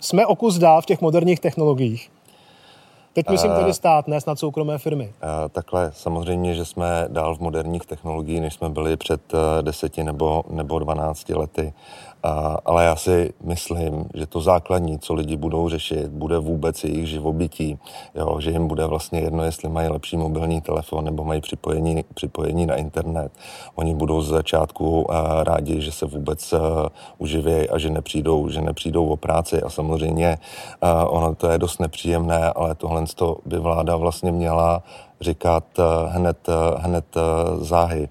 [0.00, 2.10] Jsme o kus dál v těch moderních technologiích?
[3.18, 5.12] Teď myslím tedy stát, ne snad soukromé firmy.
[5.52, 9.20] Takhle, samozřejmě, že jsme dál v moderních technologiích, než jsme byli před
[9.60, 11.72] deseti nebo, nebo 12 lety.
[12.22, 17.06] A, ale já si myslím, že to základní, co lidi budou řešit, bude vůbec jejich
[17.06, 17.78] živobytí.
[18.14, 22.66] Jo, že jim bude vlastně jedno, jestli mají lepší mobilní telefon nebo mají připojení, připojení
[22.66, 23.32] na internet.
[23.74, 26.60] Oni budou z začátku uh, rádi, že se vůbec uh,
[27.18, 29.62] uživějí a že nepřijdou, že nepřijdou o práci.
[29.62, 30.38] A samozřejmě
[30.82, 33.04] uh, ono to je dost nepříjemné, ale tohle
[33.46, 34.82] by vláda vlastně měla
[35.20, 35.64] říkat
[36.08, 37.04] hned, hned
[37.60, 38.08] záhy,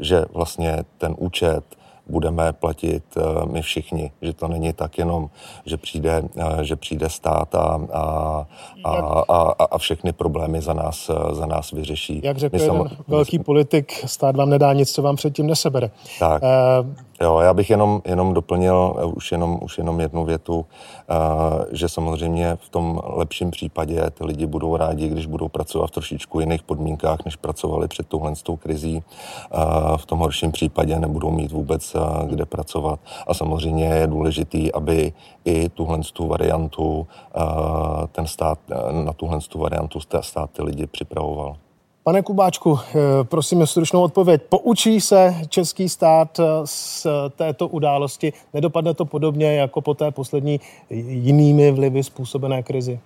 [0.00, 1.64] že vlastně ten účet
[2.10, 5.30] budeme platit eh, my všichni, že to není tak jenom,
[5.66, 8.46] že přijde, eh, že přijde stát a, a,
[8.84, 12.20] a, a, a všechny problémy za nás, eh, za nás vyřeší.
[12.24, 15.90] Jak řekl jeden velký politik, stát vám nedá nic, co vám předtím nesebere.
[16.18, 16.42] Tak.
[17.22, 22.56] Jo, já bych jenom, jenom doplnil už jenom, už jenom jednu větu, uh, že samozřejmě
[22.56, 27.24] v tom lepším případě ty lidi budou rádi, když budou pracovat v trošičku jiných podmínkách,
[27.24, 29.02] než pracovali před touhle tou krizí.
[29.54, 33.00] Uh, v tom horším případě nebudou mít vůbec uh, kde pracovat.
[33.26, 35.12] A samozřejmě je důležitý, aby
[35.44, 37.06] i tuhle tu variantu
[38.12, 38.58] ten stát,
[39.04, 41.56] na tuhle tu variantu stát ty lidi připravoval.
[42.04, 44.42] Pane Kubáčku, eh, prosím stručnou odpověď.
[44.48, 48.32] Poučí se český stát eh, z této události?
[48.54, 50.60] Nedopadne to podobně jako po té poslední
[50.90, 53.00] jinými vlivy způsobené krizi?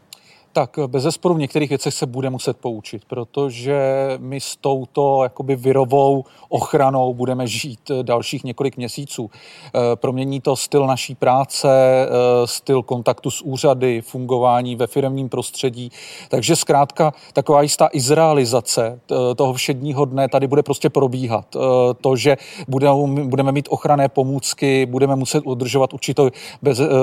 [0.54, 3.78] Tak bez zesporu v některých věcech se bude muset poučit, protože
[4.18, 9.30] my s touto jakoby virovou ochranou budeme žít dalších několik měsíců.
[9.66, 15.90] Eh, promění to styl naší práce, eh, styl kontaktu s úřady, fungování ve firmním prostředí.
[16.28, 21.56] Takže zkrátka taková jistá izraelizace eh, toho všedního dne tady bude prostě probíhat.
[22.00, 22.36] To, že
[23.24, 26.22] budeme mít ochranné pomůcky, budeme muset udržovat určitě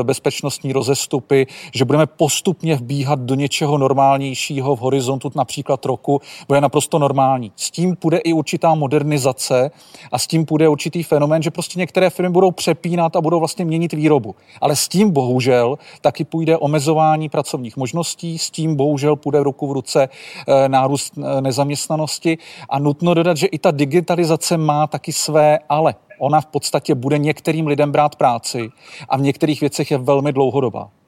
[0.04, 7.00] bezpečnostní rozestupy, že budeme postupně vbíhat do něčeho normálnějšího v horizontu například roku, bude naprosto
[7.00, 7.52] normální.
[7.56, 9.72] S tím půjde i určitá modernizace
[10.12, 13.66] a s tím půjde určitý fenomén, že prostě některé firmy budou přepínat a budou vlastně
[13.66, 14.36] měnit výrobu.
[14.62, 19.72] Ale s tím bohužel taky půjde omezování pracovních možností, s tím bohužel půjde ruku v
[19.72, 22.38] ruce eh, nárůst eh, nezaměstnanosti
[22.70, 25.96] a nutno dodat, že i ta digitalizace má taky své ale.
[26.20, 28.70] Ona v podstatě bude některým lidem brát práci
[29.10, 31.01] a v některých věcech je velmi dlouhodobá.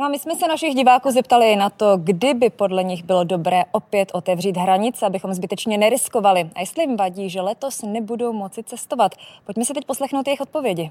[0.00, 3.62] No a my jsme se našich diváků zeptali na to, kdyby podle nich bylo dobré
[3.72, 6.50] opět otevřít hranice, abychom zbytečně neriskovali.
[6.54, 9.14] A jestli jim vadí, že letos nebudou moci cestovat.
[9.46, 10.90] Pojďme si teď poslechnout jejich odpovědi.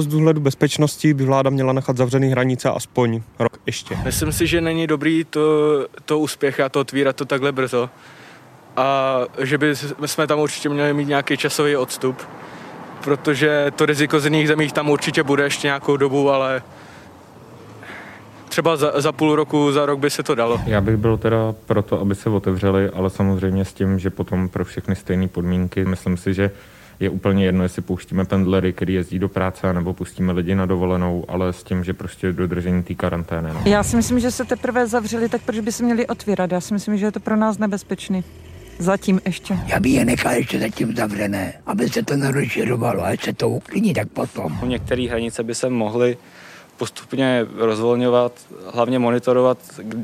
[0.00, 3.96] Z důhledu bezpečnosti by vláda měla nechat zavřený hranice aspoň rok ještě.
[4.04, 5.40] Myslím si, že není dobrý to,
[6.04, 7.90] to úspěch a to otvírat to takhle brzo.
[8.76, 12.16] A že by jsme tam určitě měli mít nějaký časový odstup,
[13.04, 16.62] protože to riziko z jiných zemích tam určitě bude ještě nějakou dobu, ale
[18.48, 20.60] třeba za, za půl roku, za rok by se to dalo.
[20.66, 24.48] Já bych byl teda pro to, aby se otevřeli, ale samozřejmě s tím, že potom
[24.48, 25.84] pro všechny stejné podmínky.
[25.84, 26.50] Myslím si, že
[27.00, 31.24] je úplně jedno, jestli pouštíme pendlery, který jezdí do práce, nebo pustíme lidi na dovolenou,
[31.28, 33.48] ale s tím, že prostě dodržení té karantény.
[33.54, 33.62] No.
[33.64, 36.52] Já si myslím, že se teprve zavřeli, tak proč by se měli otvírat?
[36.52, 38.24] Já si myslím, že je to pro nás nebezpečný.
[38.78, 39.58] Zatím ještě.
[39.66, 43.94] Já bych je nechal ještě zatím zavřené, aby se to nerozširovalo, a se to uklidní,
[43.94, 44.58] tak potom.
[44.66, 46.16] Některé hranice by se mohly
[46.78, 48.32] postupně rozvolňovat,
[48.66, 49.58] hlavně monitorovat,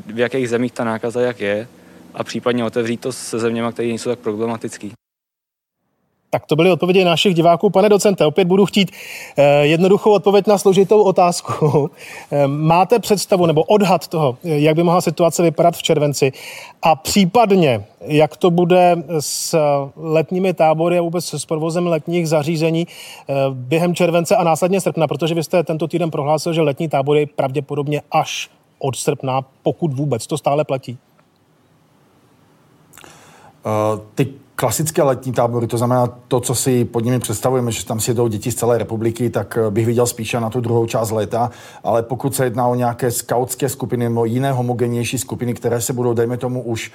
[0.05, 1.67] v jakých zemích ta nákaza jak je
[2.13, 4.91] a případně otevřít to se zeměma, které nejsou tak problematický.
[6.35, 7.69] Tak to byly odpovědi našich diváků.
[7.69, 8.91] Pane docente, opět budu chtít
[9.37, 11.91] eh, jednoduchou odpověď na složitou otázku.
[12.31, 16.31] Eh, máte představu nebo odhad toho, jak by mohla situace vypadat v červenci
[16.81, 19.59] a případně, jak to bude s
[19.95, 25.35] letními tábory a vůbec s provozem letních zařízení eh, během července a následně srpna, protože
[25.35, 30.37] vy jste tento týden prohlásil, že letní tábory pravděpodobně až od srpna, pokud vůbec to
[30.37, 30.97] stále platí.
[33.65, 37.99] Uh, ty klasické letní tábory, to znamená to, co si pod nimi představujeme, že tam
[37.99, 41.11] si jedou děti z celé republiky, tak eh, bych viděl spíše na tu druhou část
[41.11, 41.49] léta.
[41.83, 46.13] Ale pokud se jedná o nějaké skautské skupiny nebo jiné homogenější skupiny, které se budou,
[46.13, 46.91] dejme tomu, už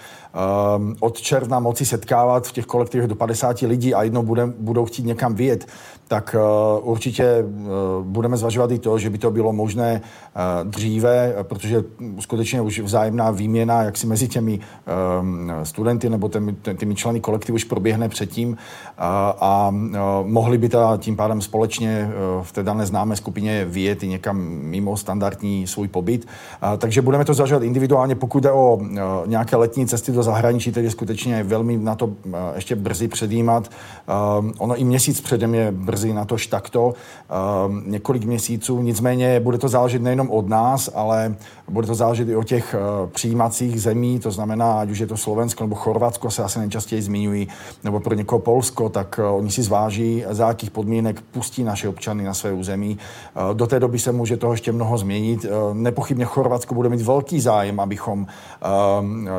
[0.77, 4.85] um, od června moci setkávat v těch kolektivech do 50 lidí a jednou bude, budou
[4.85, 5.67] chtít někam vyjet,
[6.09, 6.37] tak
[6.83, 11.85] uh, určitě uh, budeme zvažovat i to, že by to bylo možné uh, dříve, protože
[12.21, 14.61] skutečně už vzájemná výměna, jak si mezi těmi
[15.21, 18.57] um, studenty nebo těmi, těmi členy kolektivu už proběhne předtím
[18.99, 19.71] a, a
[20.23, 22.11] mohli by teda tím pádem společně
[22.43, 26.27] v té dané známé skupině vyjet i někam mimo standardní svůj pobyt.
[26.61, 28.81] A, takže budeme to zvažovat individuálně, pokud jde o
[29.27, 32.11] nějaké letní cesty do zahraničí, tedy skutečně velmi na to
[32.55, 33.71] ještě brzy předjímat.
[34.59, 36.95] Ono i měsíc předem je brzy na tož takto
[37.87, 38.83] několik měsíců.
[38.83, 41.35] Nicméně bude to záležet nejenom od nás, ale
[41.71, 45.17] bude to záležet i o těch uh, přijímacích zemí, to znamená, ať už je to
[45.17, 47.49] Slovensko nebo Chorvatsko, se asi nejčastěji zmiňují,
[47.85, 52.25] nebo pro někoho Polsko, tak uh, oni si zváží, za jakých podmínek pustí naše občany
[52.25, 52.99] na své území.
[53.37, 55.47] Uh, do té doby se může toho ještě mnoho změnit.
[55.73, 58.27] Nepochybně Chorvatsko bude mít velký zájem, abychom uh,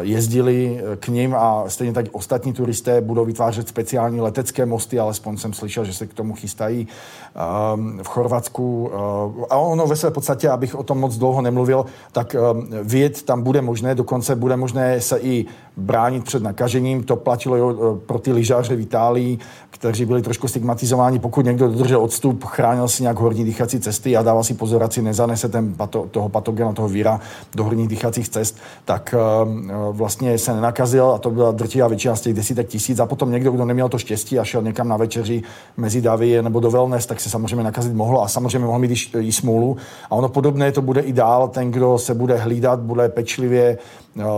[0.01, 5.53] jezdili k ním a stejně tak ostatní turisté budou vytvářet speciální letecké mosty, alespoň jsem
[5.53, 6.87] slyšel, že se k tomu chystají
[7.35, 8.91] ehm, v Chorvatsku.
[8.93, 13.23] Eh, a ono ve své podstatě, abych o tom moc dlouho nemluvil, tak ehm, vyjet
[13.23, 15.45] tam bude možné, dokonce bude možné se i
[15.77, 17.03] bránit před nakažením.
[17.03, 19.37] To platilo eh, pro ty lyžaře v Itálii,
[19.69, 21.19] kteří byli trošku stigmatizováni.
[21.19, 25.01] Pokud někdo dodržel odstup, chránil si nějak horní dýchací cesty a dával si pozor, si
[25.01, 27.19] nezanese ten pato, toho patogena, toho víra
[27.55, 32.21] do horních dýchacích cest, tak ehm, vlastně se nenakazil a to byla drtivá většina z
[32.21, 32.99] těch desítek tisíc.
[32.99, 35.43] A potom někdo, kdo neměl to štěstí a šel někam na večeři
[35.77, 39.31] mezi davy nebo do wellness, tak se samozřejmě nakazit mohlo a samozřejmě mohl mít i
[39.31, 39.77] smůlu.
[40.09, 41.47] A ono podobné to bude i dál.
[41.47, 43.77] Ten, kdo se bude hlídat, bude pečlivě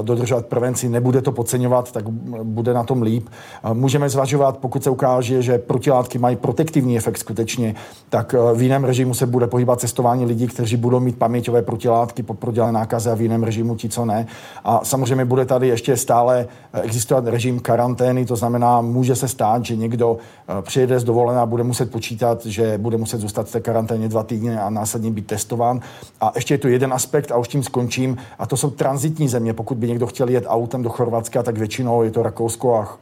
[0.02, 2.10] dodržovat prevenci, nebude to podceňovat, tak
[2.44, 3.30] bude na tom líp.
[3.74, 7.76] Můžeme zvažovat, pokud se ukáže, že protilátky mají protektivní efekt skutečně,
[8.10, 12.34] tak v jiném režimu se bude pohybovat cestování lidí, kteří budou mít paměťové protilátky po
[12.34, 14.28] prodělané nákaze a v jiném režimu ti, co ne.
[14.64, 16.48] A samozřejmě bude tady ještě stále
[16.82, 20.18] existovat režim karantény, to znamená, může se stát, že někdo
[20.62, 24.24] přijede z dovolená a bude muset počítat, že bude muset zůstat v té karanténě dva
[24.24, 25.80] týdny a následně být testován.
[26.22, 29.54] A ještě je tu jeden aspekt a už tím skončím, a to jsou transitní země.
[29.64, 32.98] Pokud by někdo chtěl jet autem do Chorvatska, tak většinou je to Rakousko a,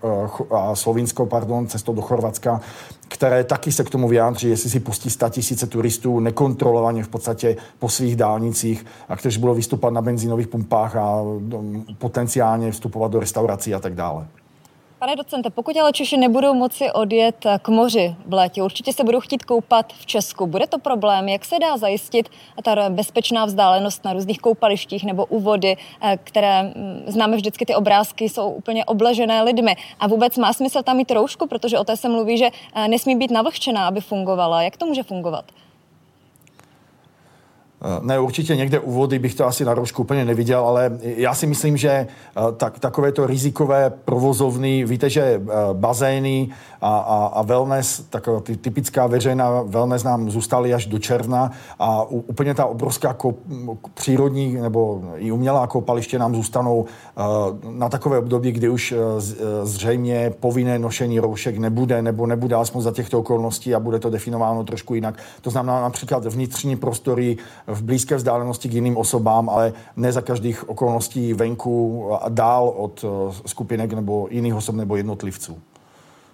[0.51, 2.61] a Slovinsko, pardon, cestou do Chorvatska,
[3.07, 7.57] které taky se k tomu vyjádří, jestli si pustí 100 tisíce turistů nekontrolovaně v podstatě
[7.79, 11.23] po svých dálnicích, a kteří budou vystupat na benzínových pumpách a
[11.97, 14.27] potenciálně vstupovat do restaurací a tak dále.
[15.01, 19.19] Pane docente, pokud ale Češi nebudou moci odjet k moři v létě, určitě se budou
[19.19, 20.47] chtít koupat v Česku.
[20.47, 21.29] Bude to problém?
[21.29, 22.29] Jak se dá zajistit
[22.63, 27.75] ta bezpečná vzdálenost na různých koupalištích nebo u vody, eh, které mm, známe vždycky ty
[27.75, 29.75] obrázky, jsou úplně obležené lidmi.
[29.99, 33.15] A vůbec má smysl tam mít roušku, protože o té se mluví, že eh, nesmí
[33.15, 34.61] být navlhčená, aby fungovala.
[34.61, 35.45] Jak to může fungovat?
[37.83, 41.33] Eh, ne, určitě někde u vody bych to asi na rožku úplně neviděl, ale já
[41.33, 42.07] si myslím, že eh,
[42.57, 45.41] tak, takové to rizikové provozovny, víte, že eh,
[45.73, 46.49] bazény
[46.81, 52.03] a, a, a wellness, taková ty typická veřejná wellness nám zůstaly až do června a
[52.03, 53.35] úplně ta obrovská kop,
[53.93, 56.85] přírodní nebo i umělá koupaliště nám zůstanou
[57.71, 58.93] na takové období, kdy už
[59.63, 64.63] zřejmě povinné nošení roušek nebude, nebo nebude aspoň za těchto okolností a bude to definováno
[64.63, 65.15] trošku jinak.
[65.41, 67.37] To znamená například vnitřní prostory
[67.73, 73.05] v blízké vzdálenosti k jiným osobám, ale ne za každých okolností venku a dál od
[73.05, 75.57] eh, skupinek nebo jiných osob nebo jednotlivců.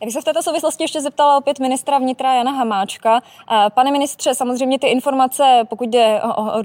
[0.01, 3.21] Já bych se v této souvislosti ještě zeptala opět ministra vnitra Jana Hamáčka.
[3.51, 6.59] Eh, pane ministře, samozřejmě ty informace, pokud jde o, o,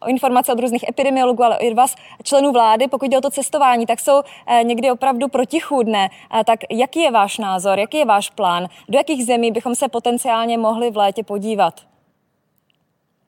[0.00, 3.86] o, informace od různých epidemiologů, ale i vás členů vlády, pokud jde o to cestování,
[3.86, 6.08] tak jsou eh, někdy opravdu protichůdné.
[6.46, 8.68] Tak jaký je váš názor, jaký je váš plán?
[8.88, 11.74] Do jakých zemí bychom se potenciálně mohli v létě podívat?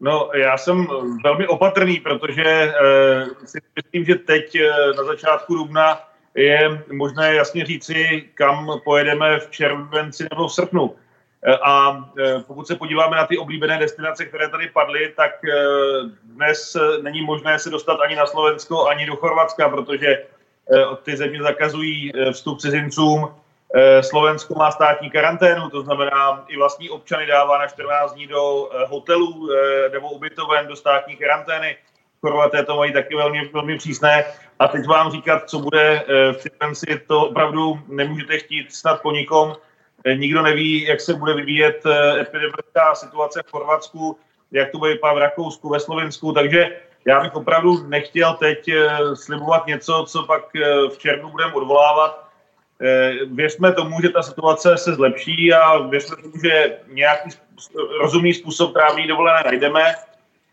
[0.00, 0.86] No, já jsem
[1.24, 2.74] velmi opatrný, protože e,
[3.44, 6.00] si myslím, že teď e, na začátku dubna
[6.34, 10.94] je možné jasně říci, kam pojedeme v červenci nebo v srpnu.
[11.42, 15.54] E, a e, pokud se podíváme na ty oblíbené destinace, které tady padly, tak e,
[16.24, 20.24] dnes není možné se dostat ani na Slovensko, ani do Chorvatska, protože e,
[21.02, 23.28] ty země zakazují vstup cizincům
[24.00, 28.86] Slovensko má státní karanténu, to znamená, i vlastní občany dává na 14 dní do eh,
[28.86, 31.76] hotelů eh, nebo ubytoven do státní karantény.
[32.20, 34.24] Chorvaté to mají taky velmi, velmi přísné.
[34.58, 39.56] A teď vám říkat, co bude v červenci, to opravdu nemůžete chtít snad po nikom.
[40.14, 41.82] Nikdo neví, jak se bude vyvíjet
[42.20, 44.18] epidemická situace v Chorvatsku,
[44.52, 48.70] jak to bude vypadat v Rakousku, ve Slovensku, takže já bych opravdu nechtěl teď
[49.14, 50.44] slibovat něco, co pak
[50.88, 52.27] v červnu budeme odvolávat Eh,
[53.32, 57.30] věřme tomu, že ta situace se zlepší a věřme tomu, že nějaký
[58.00, 59.94] rozumný způsob trávní dovolené najdeme.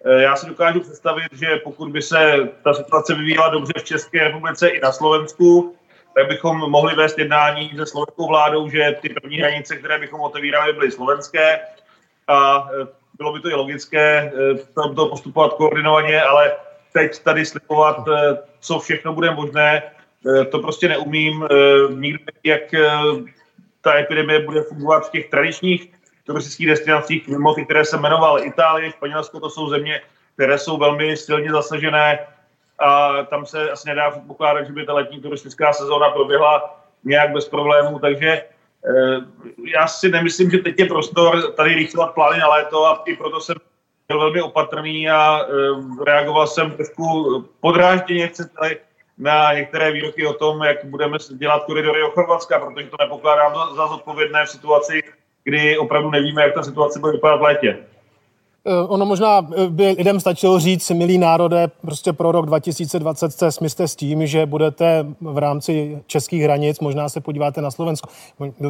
[0.06, 4.24] Eh, já si dokážu představit, že pokud by se ta situace vyvíjela dobře v České
[4.24, 5.76] republice i na Slovensku,
[6.16, 10.74] tak bychom mohli vést jednání se slovenskou vládou, že ty první hranice, které bychom otevírali,
[10.74, 11.60] byly slovenské
[12.28, 14.32] a eh, bylo by to i logické
[14.76, 16.56] tam to postupovat koordinovaně, ale
[16.94, 17.98] teď tady slibovat,
[18.60, 19.95] co všechno bude možné, Eh,
[20.52, 21.48] to prostě neumím.
[21.52, 22.90] Eh, nikdo jak eh,
[23.82, 28.92] ta epidemie bude fungovat v těch tradičních turistických destinacích, mimo ty, které se jmenoval Itálie,
[28.92, 30.02] Španělsko, to jsou země,
[30.34, 32.20] které jsou velmi silně zasažené
[32.80, 37.50] a tam se asi nedá předpokládat, že by ta letní turistická sezóna proběhla nějak bez
[37.50, 38.44] problémů, takže
[39.76, 43.42] já si nemyslím, že teď je prostor tady rychlovat plány na léto a i proto
[43.42, 43.56] jsem
[44.08, 45.42] byl velmi opatrný a
[46.06, 48.78] reagoval jsem trošku podrážděně, chcete
[49.18, 53.88] na některé výroky o tom, jak budeme dělat koridory o Chorvatska, protože to nepokládám za
[53.88, 55.04] zodpovědné v situaci,
[55.44, 57.86] kdy opravdu nevíme, jak ta situace bude vypadat v létě.
[58.68, 63.52] Eh, ono možná eh, by lidem stačilo říct, milý národe, prostě pro rok 2020 se
[63.52, 68.10] smyste s tím, že budete v rámci českých hranic, možná se podíváte na Slovensko.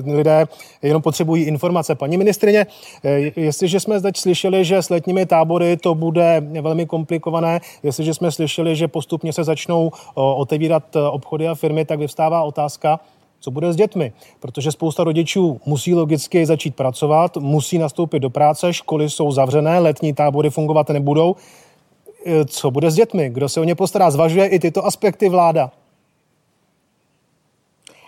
[0.05, 0.45] Lidé
[0.81, 1.95] jenom potřebují informace.
[1.95, 2.67] Paní ministrině,
[3.03, 8.31] eh, jestliže jsme zde slyšeli, že s letními tábory to bude velmi komplikované, jestliže jsme
[8.31, 12.99] slyšeli, že postupně se začnou otevírat obchody a firmy, tak vyvstává otázka,
[13.45, 18.73] co bude s dětmi, protože spousta rodičů musí logicky začít pracovat, musí nastoupit do práce,
[18.73, 21.35] školy jsou zavřené, letní tábory fungovat nebudou.
[22.25, 23.29] E, co bude s dětmi?
[23.29, 24.11] Kdo se o ně postará?
[24.11, 25.71] Zvažuje i tyto aspekty vláda?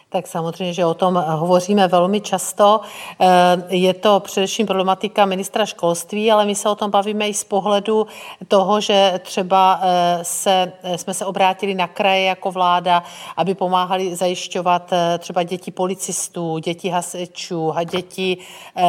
[0.09, 2.81] Tak samozřejmě, že o tom hovoříme velmi často.
[3.19, 3.27] Eh,
[3.69, 8.07] je to především problematika ministra školství, ale my se o tom bavíme i z pohledu
[8.47, 13.03] toho, že třeba eh, se, eh, jsme se obrátili na kraje jako vláda,
[13.37, 18.37] aby pomáhali zajišťovat třeba děti policistů, děti hasičů a děti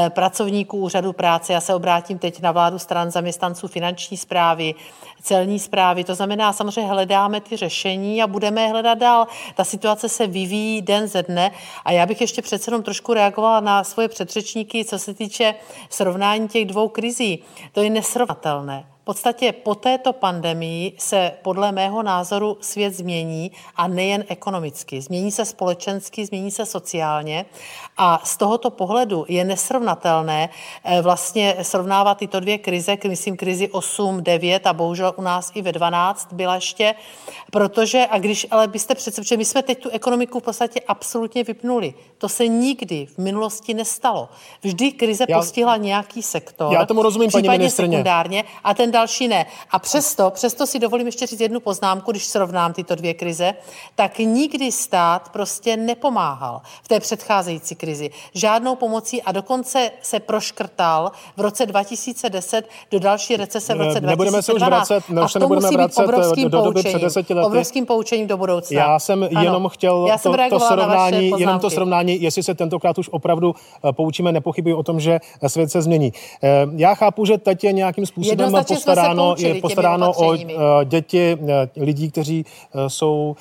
[0.09, 1.53] pracovníků úřadu práce.
[1.53, 4.75] Já se obrátím teď na vládu stran zaměstnanců finanční zprávy,
[5.23, 6.05] celní zprávy.
[6.05, 9.27] To znamená, samozřejmě hledáme ty řešení a budeme je hledat dál.
[9.55, 11.51] Ta situace se vyvíjí den ze dne
[11.85, 15.55] a já bych ještě přece jenom trošku reagovala na svoje předřečníky, co se týče
[15.91, 17.45] srovnání těch dvou krizí.
[17.73, 24.25] To je nesrovnatelné podstatě po této pandemii se podle mého názoru svět změní a nejen
[24.29, 25.01] ekonomicky.
[25.01, 27.47] Změní se společensky, změní se sociálně
[27.97, 30.49] a z tohoto pohledu je nesrovnatelné
[30.85, 35.63] eh, vlastně srovnávat tyto dvě krize, myslím krizi 8, 9 a bohužel u nás i
[35.63, 36.95] ve 12 byla ještě,
[37.51, 41.45] protože, a když ale byste přece, protože my jsme teď tu ekonomiku v podstatě absolutně
[41.45, 41.95] vypnuli.
[42.19, 44.29] To se nikdy v minulosti nestalo.
[44.63, 46.73] Vždy krize já, postihla nějaký sektor.
[46.73, 47.89] Já tomu rozumím, paní ministrně.
[47.89, 49.47] sekundárně a ten další ne.
[49.71, 53.55] A přesto, přesto si dovolím ještě říct jednu poznámku, když srovnám tyto dvě krize,
[53.95, 58.11] tak nikdy stát prostě nepomáhal v té předcházející krizi.
[58.35, 64.11] Žádnou pomocí a dokonce se proškrtal v roce 2010 do další recese v roce 2012.
[64.11, 67.35] Nebudeme se už vracet, ne, už se nebudeme vracet obrovským do, do doby před deseti
[67.35, 67.47] lety.
[67.47, 68.81] Obrovským poučením do budoucna.
[68.81, 69.43] Já jsem ano.
[69.43, 73.93] jenom chtěl Já to, to srovnání, jenom to srovnání, jestli se tentokrát už opravdu eh,
[73.93, 76.13] poučíme, nepochybuji o tom, že svět se změní.
[76.43, 78.53] Eh, já chápu, že teď je nějakým způsobem
[78.95, 80.39] postaráno, je postaráno o uh,
[80.85, 83.37] děti uh, lidí, kteří uh, jsou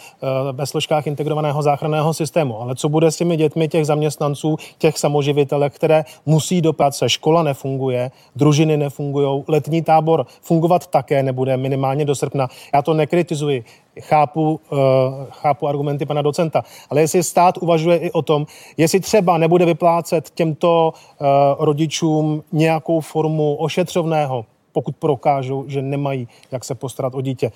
[0.51, 2.61] ve složkách integrovaného záchranného systému.
[2.61, 7.09] Ale co bude s těmi dětmi těch zaměstnanců, těch samoživitelek, které musí do práce?
[7.09, 12.47] Škola nefunguje, družiny nefungují, letní tábor fungovat také nebude minimálně do srpna.
[12.73, 13.63] Já to nekritizuji
[14.01, 14.59] chápu,
[15.29, 18.45] chápu argumenty pana docenta, ale jestli stát uvažuje i o tom,
[18.77, 20.93] jestli třeba nebude vyplácet těmto
[21.59, 24.45] rodičům nějakou formu ošetřovného,
[24.77, 27.51] pokud prokážou, že nemají jak se postarat o dítě.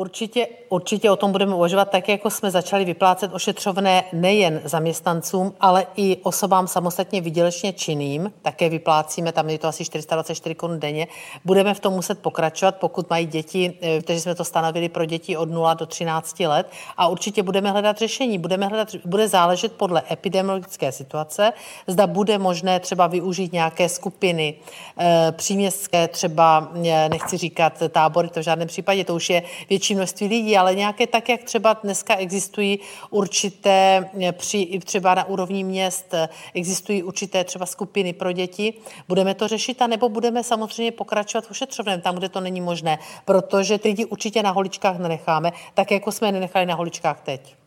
[0.00, 5.86] Určitě, určitě o tom budeme uvažovat, tak jako jsme začali vyplácet ošetřovné nejen zaměstnancům, ale
[5.96, 8.32] i osobám samostatně vydělečně činným.
[8.42, 11.06] Také vyplácíme, tam je to asi 424 korun denně.
[11.44, 15.36] Budeme v tom muset pokračovat, pokud mají děti, eh, kteří jsme to stanovili pro děti
[15.36, 16.70] od 0 do 13 let.
[16.96, 18.38] A určitě budeme hledat řešení.
[18.38, 21.52] Budeme hledat, bude záležet podle epidemiologické situace,
[21.86, 24.54] zda bude možné třeba využít nějaké skupiny
[24.98, 29.89] e, příměstské, třeba, eh, nechci říkat tábory, to v žádném případě, to už je větší
[29.90, 32.78] větší množství lidí, ale nějaké tak, jak třeba dneska existují
[33.10, 38.74] určité, eh, při, třeba na úrovni měst, eh, existují určité třeba skupiny pro děti.
[39.08, 43.78] Budeme to řešit, anebo budeme samozřejmě pokračovat v ošetřovném tam, kde to není možné, protože
[43.78, 47.59] ty lidi určitě na holičkách nenecháme, tak jako jsme je nenechali na holičkách teď.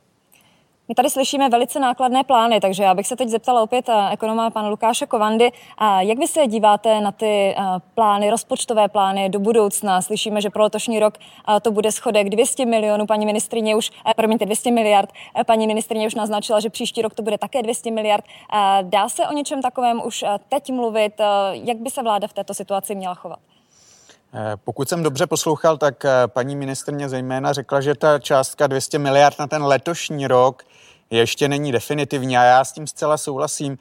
[0.89, 4.49] My tady slyšíme velice nákladné plány, takže já bych se teď zeptala opět eh, ekonoma
[4.49, 5.51] pana Lukáše Kovandy.
[5.77, 7.63] A jak vy se díváte na ty eh,
[7.95, 10.01] plány, rozpočtové plány do budoucna?
[10.01, 13.05] Slyšíme, že pro letošní rok eh, to bude schodek 200 milionů.
[13.05, 15.09] Paní ministrině už, promiňte, 200 miliard.
[15.45, 18.25] Paní ministrině už naznačila, že příští rok to bude také 200 miliard.
[18.81, 21.13] Dá se o něčem takovém už teď mluvit?
[21.51, 23.39] Jak by se vláda v této situaci měla chovat?
[24.63, 29.47] Pokud jsem dobře poslouchal, tak paní ministrně zejména řekla, že ta částka 200 miliard na
[29.47, 30.63] ten letošní rok
[31.17, 33.77] ještě není definitivní a já s tím zcela souhlasím.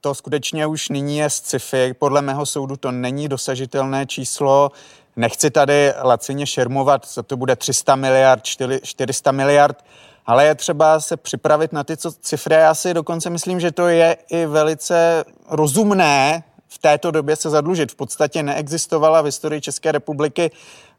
[0.00, 1.94] To skutečně už nyní je sci-fi.
[1.94, 4.70] Podle mého soudu to není dosažitelné číslo.
[5.16, 8.44] Nechci tady lacině šermovat, co to bude 300 miliard,
[8.82, 9.84] 400 miliard,
[10.26, 12.54] ale je třeba se připravit na ty co cifry.
[12.54, 17.92] Já si dokonce myslím, že to je i velice rozumné v této době se zadlužit.
[17.92, 20.50] V podstatě neexistovala v historii České republiky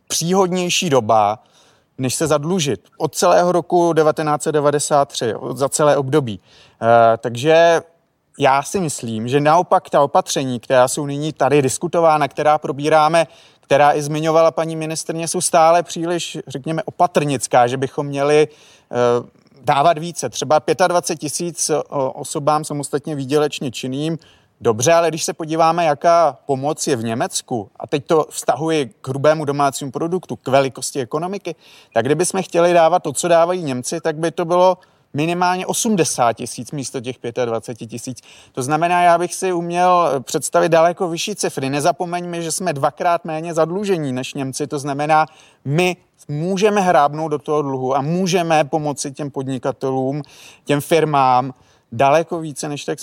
[0.07, 1.39] příhodnější doba,
[2.01, 2.81] než se zadlužit.
[2.97, 6.39] Od celého roku 1993, za celé období.
[6.81, 7.81] E, takže
[8.39, 13.27] já si myslím, že naopak ta opatření, která jsou nyní tady diskutována, která probíráme,
[13.61, 18.47] která i zmiňovala paní ministrně, jsou stále příliš, řekněme, opatrnická, že bychom měli e,
[19.63, 20.29] dávat více.
[20.29, 21.71] Třeba 25 tisíc
[22.13, 24.17] osobám samostatně výdělečně činným,
[24.63, 29.07] Dobře, ale když se podíváme, jaká pomoc je v Německu, a teď to vztahuji k
[29.07, 31.55] hrubému domácímu produktu, k velikosti ekonomiky,
[31.93, 34.77] tak kdybychom chtěli dávat to, co dávají Němci, tak by to bylo
[35.13, 38.21] minimálně 80 tisíc místo těch 25 tisíc.
[38.51, 41.69] To znamená, já bych si uměl představit daleko vyšší cifry.
[41.69, 44.67] Nezapomeňme, že jsme dvakrát méně zadlužení než Němci.
[44.67, 45.25] To znamená,
[45.65, 45.97] my
[46.27, 50.21] můžeme hrábnout do toho dluhu a můžeme pomoci těm podnikatelům,
[50.65, 51.53] těm firmám,
[51.91, 52.99] daleko více, než tak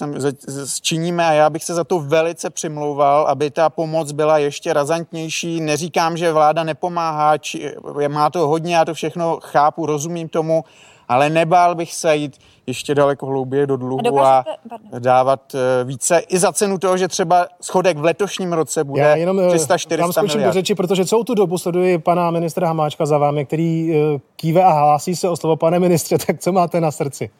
[0.83, 5.61] činíme a já bych se za to velice přimlouval, aby ta pomoc byla ještě razantnější.
[5.61, 7.75] Neříkám, že vláda nepomáhá, či,
[8.09, 10.65] má to hodně, já to všechno chápu, rozumím tomu,
[11.09, 15.85] ale nebál bych se jít ještě daleko hlouběji do dluhu a, dokážete, a dávat eh,
[15.85, 20.01] více i za cenu toho, že třeba schodek v letošním roce bude Já jenom 300-400
[20.01, 20.53] vám skočím do miliard.
[20.53, 24.73] řeči, protože celou tu dobu sleduji pana ministra Hamáčka za vámi, který eh, kýve a
[24.73, 25.57] hlásí se o slovo.
[25.57, 27.31] Pane ministře, tak co máte na srdci?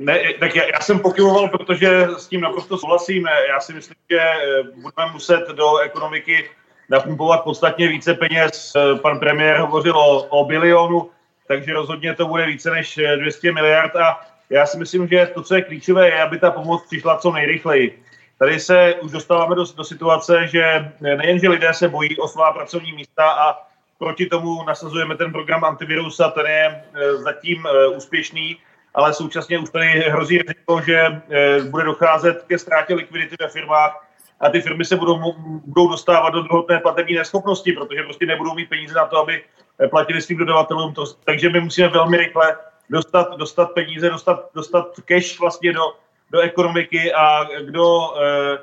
[0.00, 3.26] Ne, tak já, já jsem pokyvoval, protože s tím naprosto souhlasím.
[3.48, 6.50] Já si myslím, že eh, budeme muset do ekonomiky
[6.88, 8.72] napumpovat podstatně více peněz.
[8.76, 11.10] Eh, Pan premiér hovořil o, o bilionu,
[11.48, 14.20] takže rozhodně to bude více než eh, 200 miliard a
[14.50, 18.02] já si myslím, že to, co je klíčové, je, aby ta pomoc přišla co nejrychleji.
[18.38, 22.52] Tady se už dostáváme do, do situace, že nejen, že lidé se bojí o svá
[22.52, 27.88] pracovní místa a proti tomu nasazujeme ten program antivirus a ten je eh, zatím eh,
[27.88, 28.56] úspěšný,
[28.94, 34.06] ale současně už tady hrozí riziko, že eh, bude docházet ke ztrátě likvidity ve firmách
[34.40, 35.34] a ty firmy se budou,
[35.66, 39.42] budou dostávat do druhotné platební neschopnosti, protože prostě nebudou mít peníze na to, aby
[39.80, 40.94] eh, platili svým dodavatelům.
[40.94, 42.56] To, takže my musíme velmi rychle
[42.90, 45.82] dostat, dostat peníze, dostat, dostat cash vlastně do,
[46.30, 48.58] do ekonomiky a kdo eh,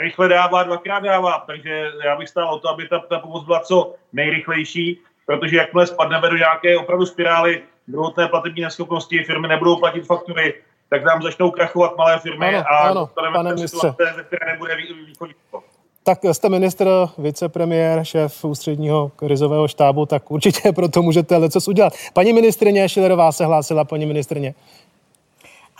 [0.00, 1.44] rychle dává, dvakrát dává.
[1.46, 5.86] Takže já bych stál o to, aby ta, ta pomoc byla co nejrychlejší, protože jakmile
[5.86, 10.54] spadneme do nějaké opravdu spirály druhotné platební neschopnosti, firmy nebudou platit faktury,
[10.90, 13.68] tak nám začnou krachovat malé firmy Ano, a ano, pane ministře.
[13.68, 15.62] situace, ze které nebude vý- východisko.
[16.04, 21.92] Tak jste ministr, vicepremiér, šéf ústředního krizového štábu, tak určitě proto můžete lecos udělat.
[22.12, 24.54] Paní ministrině Šilerová se hlásila, paní ministrině.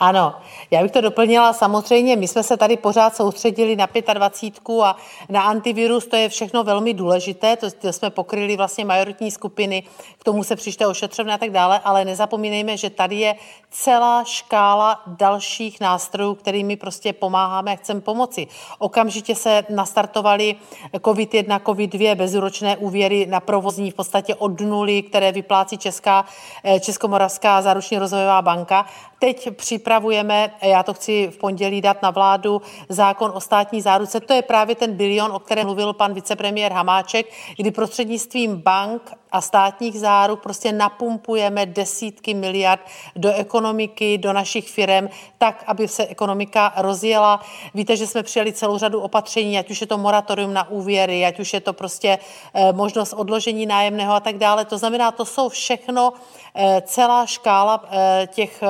[0.01, 0.34] Ano,
[0.70, 1.53] já bych to doplnila.
[1.53, 4.96] Samozřejmě, my jsme se tady pořád soustředili na 25 a
[5.28, 9.82] na antivirus, to je všechno velmi důležité, to, jsme pokryli vlastně majoritní skupiny,
[10.18, 13.34] k tomu se přište ošetřovné a tak dále, ale nezapomínejme, že tady je
[13.70, 18.46] celá škála dalších nástrojů, kterými prostě pomáháme a chceme pomoci.
[18.78, 20.57] Okamžitě se nastartovaly
[20.94, 26.24] COVID-1, COVID-2, bezúročné úvěry na provozní v podstatě od nuly, které vyplácí Česká,
[26.64, 28.86] eh, Českomoravská záruční rozvojová banka.
[29.19, 34.21] Teď připravujeme, já to chci v pondělí dát na vládu, zákon o státní záruce.
[34.21, 39.03] To je právě ten bilion, o kterém mluvil pan vicepremiér Hamáček, kdy prostřednictvím bank
[39.33, 42.81] a státních záruk prostě napumpujeme desítky miliard
[43.16, 45.09] do ekonomiky, do našich firm,
[45.39, 47.41] tak, aby se ekonomika rozjela.
[47.74, 51.41] Víte, že jsme přijali celou řadu opatření, ať už je to moratorium na úvěry, ať
[51.41, 52.18] už je to prostě
[52.55, 54.64] eh, možnost odložení nájemného a tak dále.
[54.64, 56.12] To znamená, to jsou všechno
[56.55, 58.62] eh, celá škála eh, těch,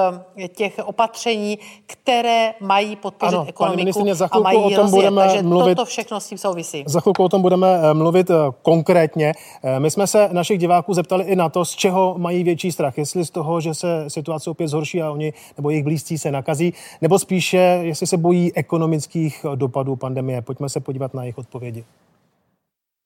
[0.55, 4.91] těch opatření, které mají podpořit Ano, ekonomiku za a mají o tom rozjet.
[4.91, 5.75] budeme Takže mluvit.
[5.75, 6.85] toto všechno s tím souvisí.
[6.87, 8.31] Za chvilku o tom budeme mluvit
[8.63, 9.33] konkrétně.
[9.79, 12.99] My jsme se našich diváků zeptali i na to, z čeho mají větší strach.
[12.99, 16.75] Jestli z toho, že se situace opět zhorší a oni nebo jejich blízcí se nakazí,
[17.03, 20.43] nebo spíše, jestli se bojí ekonomických dopadů pandemie.
[20.43, 21.85] Pojďme se podívat na jejich odpovědi.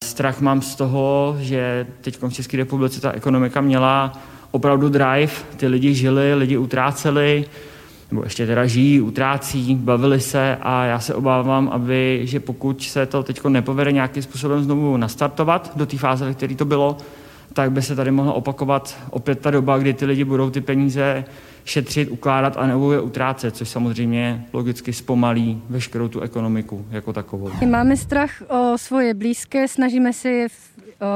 [0.05, 4.13] Strach mám z toho, že teď v České republice ta ekonomika měla
[4.51, 7.45] opravdu drive, ty lidi žili, lidi utráceli,
[8.11, 13.07] nebo ještě teda žijí, utrácí, bavili se a já se obávám, aby, že pokud se
[13.07, 16.97] to teď nepovede nějakým způsobem znovu nastartovat do té fáze, ve které to bylo,
[17.53, 21.25] tak by se tady mohla opakovat opět ta doba, kdy ty lidi budou ty peníze
[21.65, 27.51] šetřit, ukládat a nebo je utrácet, což samozřejmě logicky zpomalí veškerou tu ekonomiku jako takovou.
[27.67, 30.51] Máme strach o svoje blízké, snažíme se je o,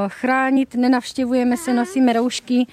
[0.08, 2.66] chránit, nenavštěvujeme se, nosíme roušky.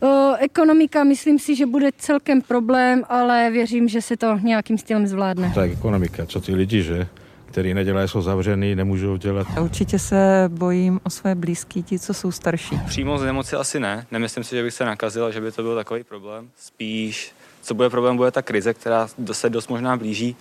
[0.00, 5.06] O, ekonomika, myslím si, že bude celkem problém, ale věřím, že se to nějakým stylem
[5.06, 5.52] zvládne.
[5.54, 7.06] Tak ekonomika, co ty lidi, že?
[7.52, 9.46] Který nedělají, jsou zavřený, nemůžou dělat.
[9.60, 12.80] Určitě se bojím o své blízké, ti, co jsou starší.
[12.86, 14.06] Přímo z nemoci asi ne.
[14.10, 16.50] Nemyslím si, že bych se nakazil, a že by to byl takový problém.
[16.56, 17.32] Spíš,
[17.62, 20.36] co bude problém, bude ta krize, která se dost možná blíží.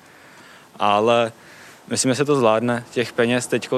[0.79, 1.31] Ale
[1.89, 2.83] myslím, že se to zvládne.
[2.91, 3.69] Těch peněz teď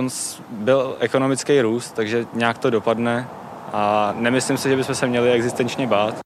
[0.49, 3.27] byl ekonomický růst, takže nějak to dopadne.
[3.73, 6.19] A nemyslím si, že bychom se měli existenčně bát.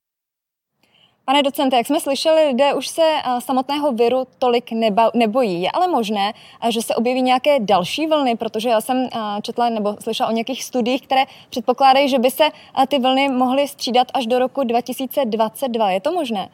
[1.29, 5.61] Pane docente, jak jsme slyšeli, lidé už se eh, samotného viru tolik neba, nebojí.
[5.61, 6.33] Je ale možné,
[6.67, 10.31] eh, že se objeví nějaké další vlny, protože já jsem eh, četla nebo slyšela o
[10.31, 12.43] nějakých studiích, které předpokládají, že by se
[12.87, 15.91] ty vlny mohly střídat až do roku 2022.
[15.91, 16.49] Je to možné?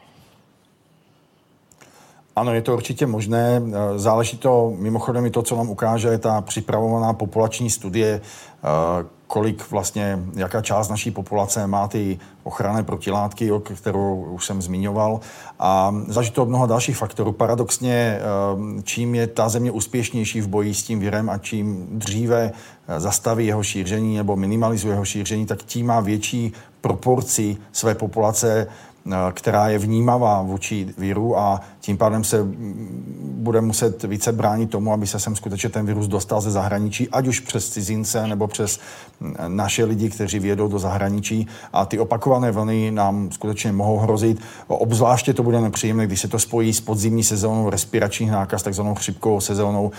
[2.36, 3.62] Ano, je to určitě možné.
[3.96, 8.20] Záleží to, mimochodem i to, co nám ukáže ta připravovaná populační studie,
[9.34, 15.20] kolik vlastně, jaká část naší populace má ty ochranné protilátky, o kterou už jsem zmiňoval.
[15.58, 17.32] A záleží to od mnoha dalších faktorů.
[17.32, 22.52] Paradoxně, eh, čím je ta země úspěšnější v boji s tím virem a čím dříve
[22.52, 28.66] eh, zastaví jeho šíření nebo minimalizuje jeho šíření, tak tím má větší proporci své populace
[29.32, 32.38] která je vnímavá vůči víru a tím pádem se
[33.20, 37.26] bude muset více bránit tomu, aby se sem skutečně ten virus dostal ze zahraničí, ať
[37.26, 38.80] už přes cizince nebo přes
[39.48, 41.46] naše lidi, kteří vědou do zahraničí.
[41.72, 44.40] A ty opakované vlny nám skutečně mohou hrozit.
[44.66, 49.40] Obzvláště to bude nepříjemné, když se to spojí s podzimní sezónou respiračních nákaz, takzvanou chřipkovou
[49.40, 49.90] sezónou,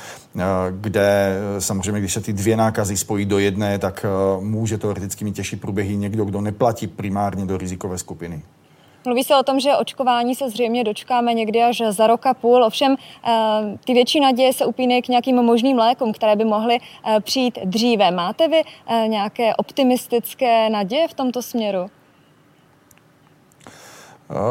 [0.71, 4.05] kde samozřejmě, když se ty dvě nákazy spojí do jedné, tak
[4.39, 8.41] může teoreticky mít těžší průběhy někdo, kdo neplatí primárně do rizikové skupiny.
[9.05, 12.63] Mluví se o tom, že očkování se zřejmě dočkáme někdy až za rok a půl,
[12.63, 12.95] ovšem
[13.27, 13.31] eh,
[13.85, 18.11] ty větší naděje se upínají k nějakým možným lékům, které by mohly eh, přijít dříve.
[18.11, 21.85] Máte vy eh, nějaké optimistické naděje v tomto směru?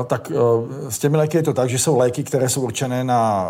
[0.07, 0.33] Tak
[0.89, 3.49] s těmi léky je to tak, že jsou léky, které jsou určené na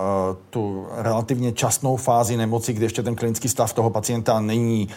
[0.51, 4.89] tu relativně časnou fázi nemoci, kde ještě ten klinický stav toho pacienta není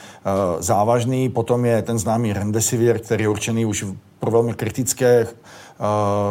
[0.59, 1.29] závažný.
[1.29, 3.85] Potom je ten známý remdesivir, který je určený už
[4.19, 5.27] pro velmi kritické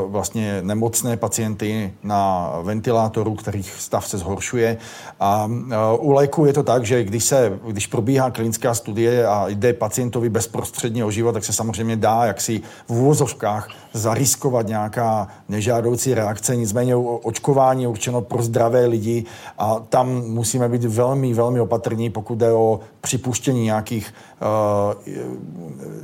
[0.07, 4.76] vlastně nemocné pacienty na ventilátoru, kterých stav se zhoršuje.
[5.20, 5.51] A
[5.99, 10.28] u léku je to tak, že když, se, když probíhá klinická studie a jde pacientovi
[10.28, 16.57] bezprostředně o život, tak se samozřejmě dá jaksi v úvozovkách zariskovat nějaká nežádoucí reakce.
[16.57, 19.24] Nicméně očkování je určeno pro zdravé lidi
[19.59, 25.14] a tam musíme být velmi, velmi opatrní, pokud jde o připuštění nějakých uh,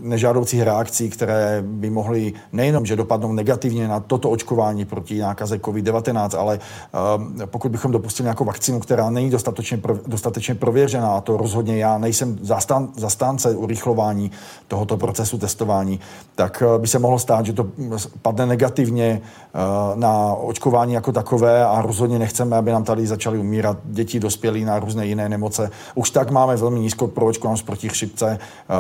[0.01, 6.39] nežádoucích reakcí, které by mohly nejenom, že dopadnou negativně na toto očkování proti nákaze COVID-19,
[6.39, 11.37] ale uh, pokud bychom dopustili nějakou vakcínu, která není dostatečně, pro, dostatečně prověřená, a to
[11.37, 14.31] rozhodně já nejsem zastán, zastánce urychlování
[14.69, 16.01] tohoto procesu testování,
[16.35, 17.67] tak uh, by se mohlo stát, že to
[18.23, 19.21] padne negativně
[19.95, 24.79] na očkování jako takové a rozhodně nechceme, aby nám tady začaly umírat děti, dospělí na
[24.79, 25.71] různé jiné nemoce.
[25.95, 28.39] Už tak máme velmi nízkou proočkovanost proti chřipce,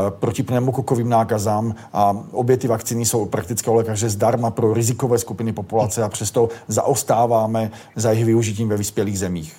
[0.08, 6.02] proti pneumokokovým nákazám a obě ty vakcíny jsou prakticky lékaře zdarma pro rizikové skupiny populace
[6.02, 9.56] a přesto zaostáváme za jejich využitím ve vyspělých zemích.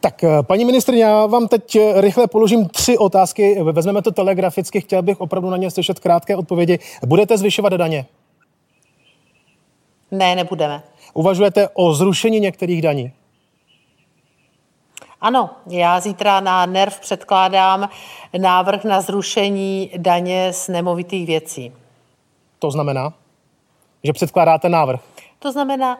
[0.00, 3.62] Tak, paní ministrině, já vám teď rychle položím tři otázky.
[3.62, 6.78] Vezmeme to telegraficky, chtěl bych opravdu na ně slyšet krátké odpovědi.
[7.06, 8.06] Budete zvyšovat daně?
[10.10, 10.82] Ne, nebudeme.
[11.14, 13.12] Uvažujete o zrušení některých daní?
[15.20, 17.88] Ano, já zítra na NERV předkládám
[18.38, 21.72] návrh na zrušení daně z nemovitých věcí.
[22.58, 23.12] To znamená,
[24.04, 25.00] že předkládáte návrh?
[25.38, 25.98] To znamená,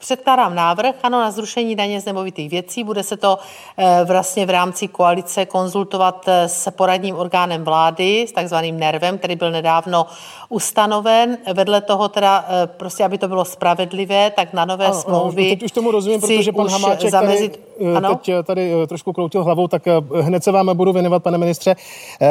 [0.00, 2.84] Předkládám návrh, ano, na zrušení daně z nemovitých věcí.
[2.84, 3.38] Bude se to
[3.76, 9.36] eh, vlastně v rámci koalice konzultovat eh, s poradním orgánem vlády, s takzvaným NERVem, který
[9.36, 10.06] byl nedávno
[10.48, 11.38] ustanoven.
[11.54, 15.42] Vedle toho teda, eh, prostě aby to bylo spravedlivé, tak na nové ano, smlouvy...
[15.42, 17.60] Ano, teď už tomu rozumím, protože pan Hamáček zamezit...
[17.78, 18.14] tady, ano?
[18.14, 19.82] teď tady trošku kroutil hlavou, tak
[20.20, 21.76] hned se vám budu věnovat, pane ministře.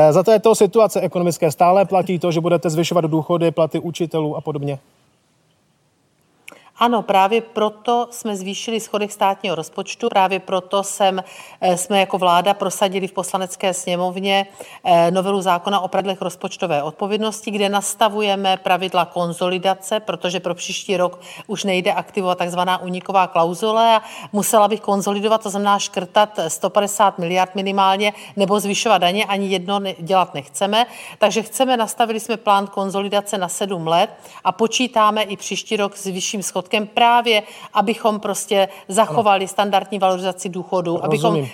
[0.10, 4.80] Za této situace ekonomické stále platí to, že budete zvyšovat důchody, platy učitelů a podobně?
[6.80, 11.24] Ano, právě proto jsme zvýšili schodek státního rozpočtu, právě proto jsem,
[11.62, 14.48] eh, jsme jako vláda prosadili v poslanecké sněmovně
[14.84, 21.20] eh, novelu zákona o pravidlech rozpočtové odpovědnosti, kde nastavujeme pravidla konzolidace, protože pro příští rok
[21.48, 24.02] už nejde aktivovat takzvaná uniková klauzule a
[24.34, 30.34] musela bych konzolidovat, to znamená škrtat 150 miliard minimálně nebo zvyšovat daně, ani jedno dělat
[30.34, 30.86] nechceme.
[31.18, 34.10] Takže chceme, nastavili jsme plán konzolidace na sedm let
[34.44, 37.44] a počítáme i příští rok s vyšším schodkem schodkem právě,
[37.74, 39.48] abychom prostě zachovali ano.
[39.48, 41.48] standardní valorizaci důchodu, abychom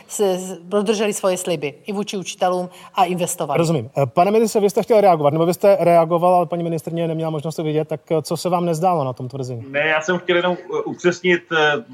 [0.61, 3.57] dodrželi svoje sliby i vůči učitelům a investovali.
[3.57, 3.89] Rozumím.
[3.97, 7.29] Eh, pane ministře, vy jste chtěl reagovat, nebo vy jste reagoval, ale paní ministrně neměla
[7.29, 9.63] možnost to vidět, tak eh, co se vám nezdálo na tom tvrzení?
[9.67, 11.43] Ne, já jsem chtěl jenom eh, upřesnit,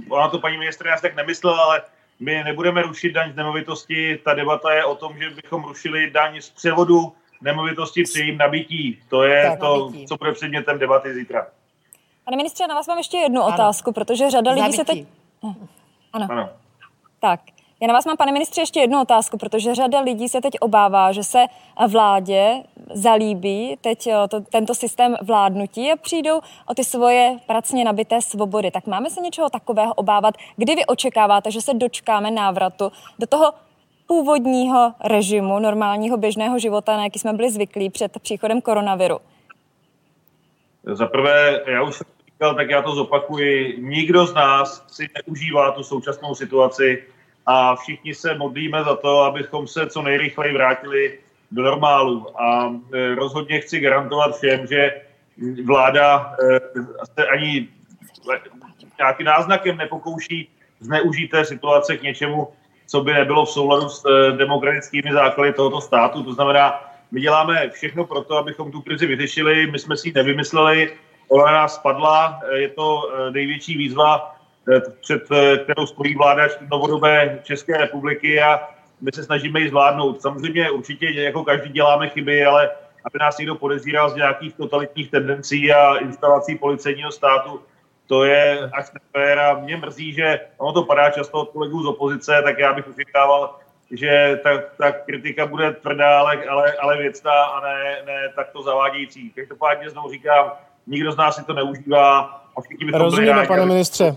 [0.09, 1.82] ona to paní ministrně asi tak nemyslela, ale
[2.20, 4.20] my nebudeme rušit daň z nemovitosti.
[4.26, 7.11] Ta debata je o tom, že bychom rušili daň z převodu
[7.41, 8.99] nemovitosti při jejím nabití.
[9.09, 10.05] To je tak, to, nabití.
[10.05, 11.47] co bude předmětem debaty zítra.
[12.30, 13.53] Pane ministře, na vás mám ještě jednu ano.
[13.53, 15.05] otázku, protože řada lidí se teď...
[16.13, 16.27] Ano.
[16.30, 16.49] ano.
[17.19, 17.39] Tak,
[17.82, 21.11] já na vás mám, pane ministře, ještě jednu otázku, protože řada lidí se teď obává,
[21.11, 21.45] že se
[21.88, 22.63] vládě
[22.93, 28.71] zalíbí teď eh, to, tento systém vládnutí a přijdou o ty svoje pracně nabité svobody.
[28.71, 30.36] Tak máme se něčeho takového obávat?
[30.55, 33.53] Kdy vy očekáváte, že se dočkáme návratu do toho
[34.07, 39.19] původního režimu, normálního běžného života, na jaký jsme byli zvyklí před příchodem koronaviru?
[40.84, 42.07] Za prvé, já už jsem
[42.40, 43.76] říkal, tak já to zopakuji.
[43.80, 47.04] Nikdo z nás si neužívá tu současnou situaci
[47.46, 51.20] a všichni se modlíme za to, abychom se co nejrychleji vrátili
[51.52, 52.42] do normálu.
[52.42, 55.02] A e, rozhodně chci garantovat všem, že
[55.66, 56.60] vláda e,
[57.16, 57.68] se ani
[58.98, 62.48] nějakým náznakem nepokouší zneužít té situace k něčemu,
[62.88, 66.24] co by nebylo v souladu s e, demokratickými základy tohoto státu.
[66.24, 69.72] To znamená, my děláme všechno pro to, abychom tu krizi vyřešili.
[69.72, 70.92] My jsme si ji nevymysleli.
[71.30, 72.39] Olena spadla.
[72.53, 74.36] Je to největší výzva,
[75.01, 75.23] před
[75.63, 78.69] kterou stojí vláda novodobé České republiky a
[79.01, 80.21] my se snažíme ji zvládnout.
[80.21, 82.69] Samozřejmě určitě jako každý děláme chyby, ale
[83.05, 87.61] aby nás někdo podezíral z nějakých totalitních tendencí a instalací policejního státu,
[88.07, 91.88] to je až nefér a mě mrzí, že ono to padá často od kolegů z
[91.88, 93.55] opozice, tak já bych očekával,
[93.91, 99.30] že ta, ta kritika bude tvrdá, ale, ale, ale věcná a ne, ne takto zavádějící.
[99.30, 100.51] Každopádně znovu říkám,
[100.88, 102.36] nikdo z nás si to neužívá
[102.93, 104.15] Rozumíme, pane ministře.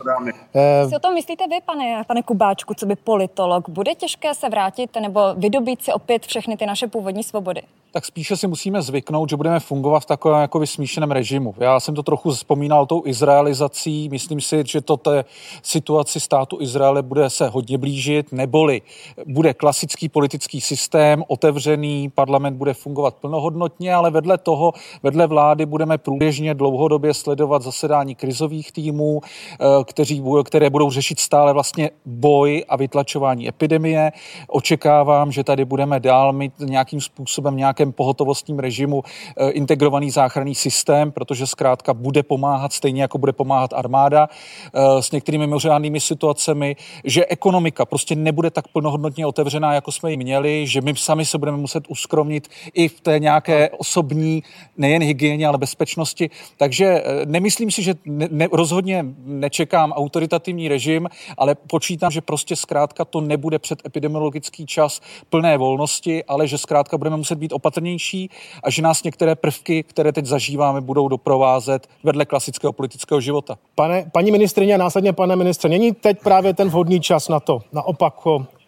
[0.55, 3.69] Eh, Co o tom myslíte vy, pane, pane Kubáčku, co by politolog?
[3.69, 7.63] Bude těžké se vrátit nebo vydobít si opět všechny ty naše původní svobody?
[7.93, 11.55] Tak spíše si musíme zvyknout, že budeme fungovat v takovém jako vysmíšeném režimu.
[11.59, 14.09] Já jsem to trochu vzpomínal tou izraelizací.
[14.09, 15.25] Myslím si, že to té
[15.63, 18.83] situaci státu Izraele bude se hodně blížit, neboli
[19.27, 24.73] bude klasický politický systém, otevřený, parlament bude fungovat plnohodnotně, ale vedle toho,
[25.03, 31.53] vedle vlády budeme průběžně dlouhodobě sledovat zasedání krizových týmů, eh, kteří, které budou řešit stále
[31.53, 34.13] vlastně boj a vytlačování epidemie.
[34.49, 39.03] Očekávám, že tady budeme dál mít nějakým způsobem nějaké nějakém pohotovostním režimu
[39.37, 45.11] eh, integrovaný záchranný systém, protože zkrátka bude pomáhat stejně jako bude pomáhat armáda eh, s
[45.11, 50.81] některými mimořádnými situacemi, že ekonomika prostě nebude tak plnohodnotně otevřená, jako jsme ji měli, že
[50.81, 54.43] my sami se budeme muset uskromnit i v té nějaké osobní,
[54.77, 56.31] nejen hygieně, ale bezpečnosti.
[56.57, 61.09] Takže eh, nemyslím si, že ne, ne, rozhodně nečekám autoritativní režim,
[61.39, 66.99] ale počítám, že prostě zkrátka to nebude před epidemiologický čas plné volnosti, ale že zkrátka
[66.99, 68.31] budeme muset být opatrní opatrnější
[68.63, 73.57] a že nás některé prvky, které teď zažíváme, budou doprovázet vedle klasického politického života.
[73.75, 77.63] Pane, paní ministrině a následně pane ministře, není teď právě ten vhodný čas na to,
[77.73, 78.15] naopak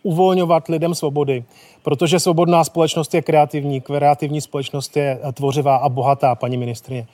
[0.03, 1.45] uvolňovat lidem svobody,
[1.83, 7.07] protože svobodná společnost je kreativní, kreativní společnost je tvořivá a bohatá, paní ministrině.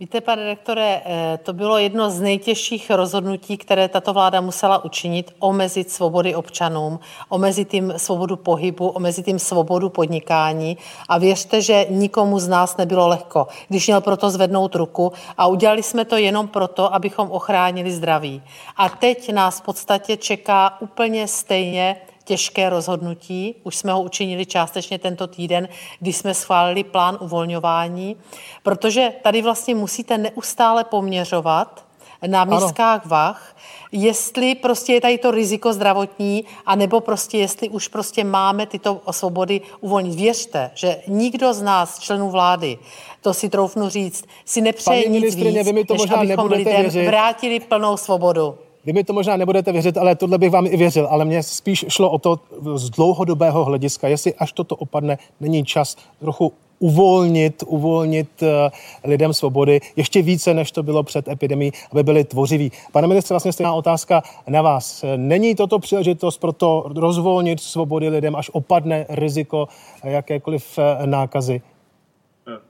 [0.00, 5.34] Víte, pane rektore, eh, to bylo jedno z nejtěžších rozhodnutí, které tato vláda musela učinit,
[5.38, 10.78] omezit svobody občanům, omezit jim svobodu pohybu, omezit jim svobodu podnikání
[11.08, 15.82] a věřte, že nikomu z nás nebylo lehko, když měl proto zvednout ruku a udělali
[15.82, 18.42] jsme to jenom proto, abychom ochránili zdraví.
[18.76, 23.54] A teď nás v podstatě čeká úplně stejně těžké rozhodnutí.
[23.62, 25.68] Už jsme ho učinili částečně tento týden,
[26.00, 28.16] kdy jsme schválili plán uvolňování,
[28.62, 31.84] protože tady vlastně musíte neustále poměřovat
[32.26, 33.56] na mískách vach,
[33.92, 39.60] jestli prostě je tady to riziko zdravotní, anebo prostě jestli už prostě máme tyto svobody
[39.80, 40.14] uvolnit.
[40.14, 42.78] Věřte, že nikdo z nás, členů vlády,
[43.20, 46.82] to si troufnu říct, si nepřeje nic víc, vy mi to než možná abychom lidem
[46.82, 47.06] věřit.
[47.06, 48.58] vrátili plnou svobodu.
[48.84, 51.84] Vy mi to možná nebudete věřit, ale tohle bych vám i věřil, ale mně spíš
[51.88, 52.40] šlo o to
[52.74, 58.70] z dlouhodobého hlediska, jestli až toto opadne, není čas trochu uvolnit, uvolnit eh,
[59.04, 62.72] lidem svobody ještě více, než to bylo před epidemí, aby byli tvořiví.
[62.92, 65.04] Pane ministře, vlastně stejná otázka na vás.
[65.16, 69.68] Není toto příležitost pro to rozvolnit svobody lidem, až opadne riziko
[70.04, 71.62] jakékoliv eh, nákazy?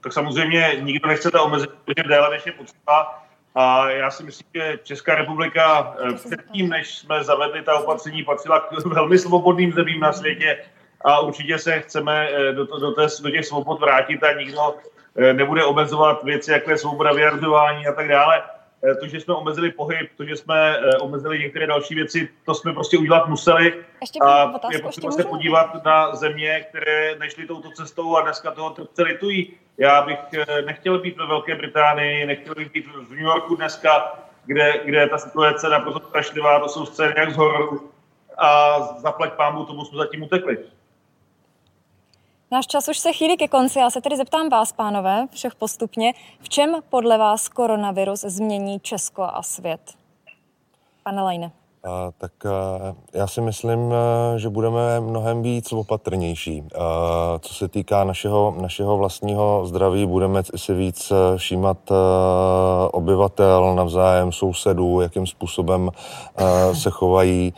[0.03, 3.24] Tak samozřejmě nikdo nechce to omezit, protože déle než je potřeba.
[3.55, 8.59] A já si myslím, že Česká republika eh, předtím, než jsme zavedli ta opatření, patřila
[8.59, 10.57] k velmi svobodným zemím na světě
[11.01, 14.75] a určitě se chceme eh, do, do, té, do těch svobod vrátit a nikdo
[15.15, 18.43] eh, nebude omezovat věci, jako je svoboda vyjadřování a tak dále.
[18.99, 22.97] To, že jsme omezili pohyb, to, že jsme omezili některé další věci, to jsme prostě
[22.97, 23.73] udělat museli.
[24.01, 28.69] Ještě a je potřeba se podívat na země, které nešly touto cestou a dneska toho
[28.69, 29.53] trpce litují.
[29.77, 34.19] Já bych eh, nechtěl být ve Velké Británii, nechtěl bych být v New Yorku dneska,
[34.45, 37.91] kde, kde ta situace naprosto strašlivá, to jsou scény jak z hororu
[38.37, 40.57] a zaplať pámu, tomu jsme zatím utekli.
[42.55, 43.79] Náš čas už se chýlí ke konci.
[43.79, 46.13] Já se tedy zeptám vás, pánové, všech postupně.
[46.39, 49.93] V čem podle vás koronavirus změní Česko a svět?
[51.03, 51.51] Pane Lajne.
[52.17, 52.31] Tak
[53.13, 53.93] já si myslím,
[54.35, 56.63] že budeme mnohem víc opatrnější.
[57.39, 61.77] Co se týká našeho, našeho vlastního zdraví, budeme si víc všímat
[62.91, 65.91] obyvatel navzájem, sousedů, jakým způsobem
[66.73, 67.53] se chovají.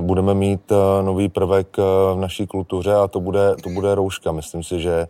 [0.00, 1.76] Budeme mít nový prvek
[2.14, 4.32] v naší kultuře a to bude, to bude rouška.
[4.32, 5.08] Myslím si, že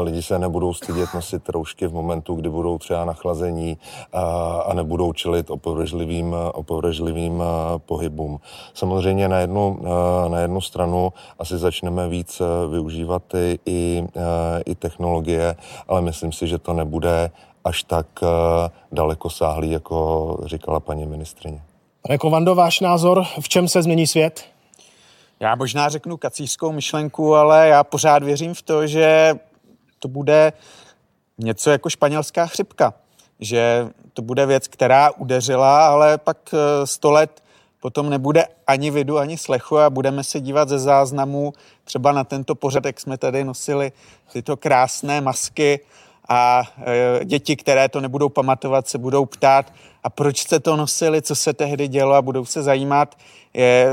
[0.00, 3.78] lidi se nebudou stydět nosit roušky v momentu, kdy budou třeba nachlazení
[4.66, 7.42] a nebudou čelit opovržlivým, opovržlivým
[7.78, 8.40] pohybům.
[8.74, 14.62] Samozřejmě na jednu, eh, na jednu stranu asi začneme víc eh, využívat i, i, eh,
[14.66, 15.56] i technologie,
[15.88, 17.30] ale myslím si, že to nebude
[17.64, 18.06] až tak
[18.92, 21.62] daleko sáhlý, jako říkala paní ministrině.
[22.02, 24.44] Pane Kovando, váš názor, v čem se změní svět?
[25.40, 29.34] Já možná řeknu kacířskou myšlenku, ale já pořád věřím v to, že
[29.98, 30.52] to bude
[31.38, 32.94] něco jako španělská chřipka,
[33.40, 36.54] že to bude věc, která udeřila, ale pak
[36.84, 37.42] sto let
[37.80, 41.52] potom nebude ani vidu, ani slechu a budeme se dívat ze záznamů
[41.84, 43.92] třeba na tento pořad, jak jsme tady nosili
[44.32, 45.80] tyto krásné masky
[46.28, 46.62] a
[47.20, 49.72] e, děti, které to nebudou pamatovat, se budou ptát,
[50.04, 53.14] a proč jste to nosili, co se tehdy dělo a budou se zajímat.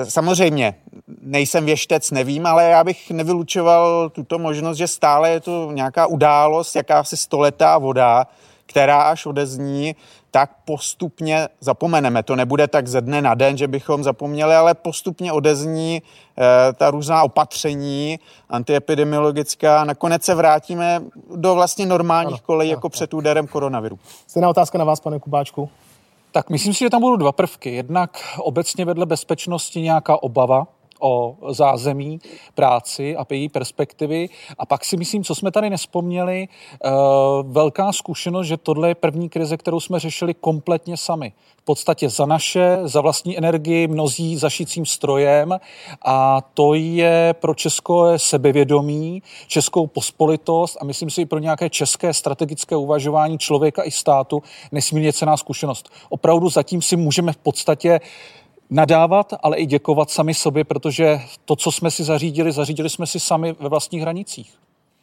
[0.03, 0.75] Samozřejmě,
[1.21, 6.75] nejsem věštec, nevím, ale já bych nevylučoval tuto možnost, že stále je to nějaká událost,
[6.75, 8.27] jakási stoletá voda,
[8.65, 9.95] která až odezní,
[10.31, 12.23] tak postupně zapomeneme.
[12.23, 16.91] To nebude tak ze dne na den, že bychom zapomněli, ale postupně odezní e, ta
[16.91, 19.83] různá opatření antiepidemiologická.
[19.83, 21.01] Nakonec se vrátíme
[21.35, 23.99] do vlastně normálních kolejí jako před úderem koronaviru.
[24.27, 25.69] Stejná otázka na vás, pane Kubáčku.
[26.31, 27.75] Tak myslím si, že tam budou dva prvky.
[27.75, 30.67] Jednak obecně vedle bezpečnosti nějaká obava
[30.99, 32.19] o zázemí,
[32.55, 34.29] práci a její perspektivy.
[34.59, 36.89] A pak si myslím, co jsme tady nespomněli, eh,
[37.43, 41.33] velká zkušenost, že tohle je první krize, kterou jsme řešili kompletně sami.
[41.57, 45.59] V podstatě za naše, za vlastní energii, mnozí za šicím strojem
[46.05, 52.13] a to je pro Česko sebevědomí, českou pospolitost a myslím si i pro nějaké české
[52.13, 55.89] strategické uvažování člověka i státu nesmírně cená zkušenost.
[56.09, 57.99] Opravdu zatím si můžeme v podstatě
[58.73, 63.19] nadávat, ale i děkovat sami sobě, protože to, co jsme si zařídili, zařídili jsme si
[63.19, 64.53] sami ve vlastních hranicích.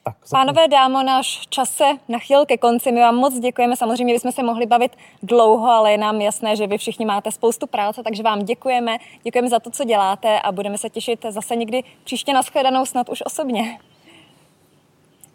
[0.04, 2.92] Tak, Pánové dámo, náš čas se nachyl ke konci.
[2.92, 3.76] My vám moc děkujeme.
[3.76, 7.66] Samozřejmě bychom se mohli bavit dlouho, ale je nám jasné, že vy všichni máte spoustu
[7.66, 8.98] práce, takže vám děkujeme.
[9.22, 13.08] Děkujeme za to, co děláte a budeme se těšit zase někdy příště na shledanou, snad
[13.08, 13.78] už osobně.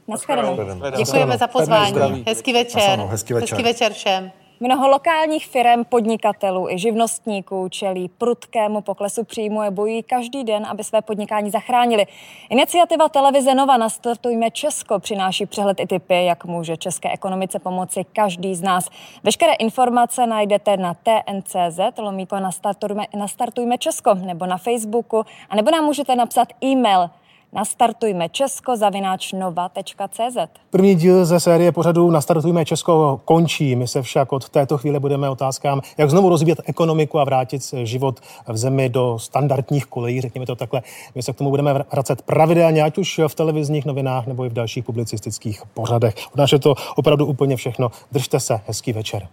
[0.08, 0.58] Naschledanou.
[0.98, 2.24] Děkujeme za pozvání.
[2.28, 3.00] Hezký večer.
[3.00, 3.50] Hezký večer.
[3.50, 4.32] Hezký večer všem.
[4.60, 10.84] Mnoho lokálních firm, podnikatelů i živnostníků čelí prudkému poklesu příjmu a bojí každý den, aby
[10.84, 12.06] své podnikání zachránili.
[12.50, 18.56] Iniciativa televize Nova Nastartujme Česko přináší přehled i typy, jak může české ekonomice pomoci každý
[18.56, 18.90] z nás.
[19.24, 25.86] Veškeré informace najdete na tncz, lomíko nastartujme, nastartujme Česko, nebo na Facebooku, a nebo nám
[25.86, 27.10] můžete napsat e-mail
[27.56, 30.38] Nastartujme Česko zavináč nova.cz.
[30.70, 33.76] První díl ze série pořadu Nastartujme Česko končí.
[33.76, 38.20] My se však od této chvíle budeme otázkám, jak znovu rozvíjet ekonomiku a vrátit život
[38.48, 40.82] v zemi do standardních kolejí, řekněme to takhle.
[41.16, 44.54] My se k tomu budeme vracet pravidelně, ať už v televizních novinách nebo i v
[44.54, 46.16] dalších publicistických pořadech.
[46.34, 47.92] Od nás je to opravdu úplně všechno.
[48.12, 49.28] Držte se, hezký večer.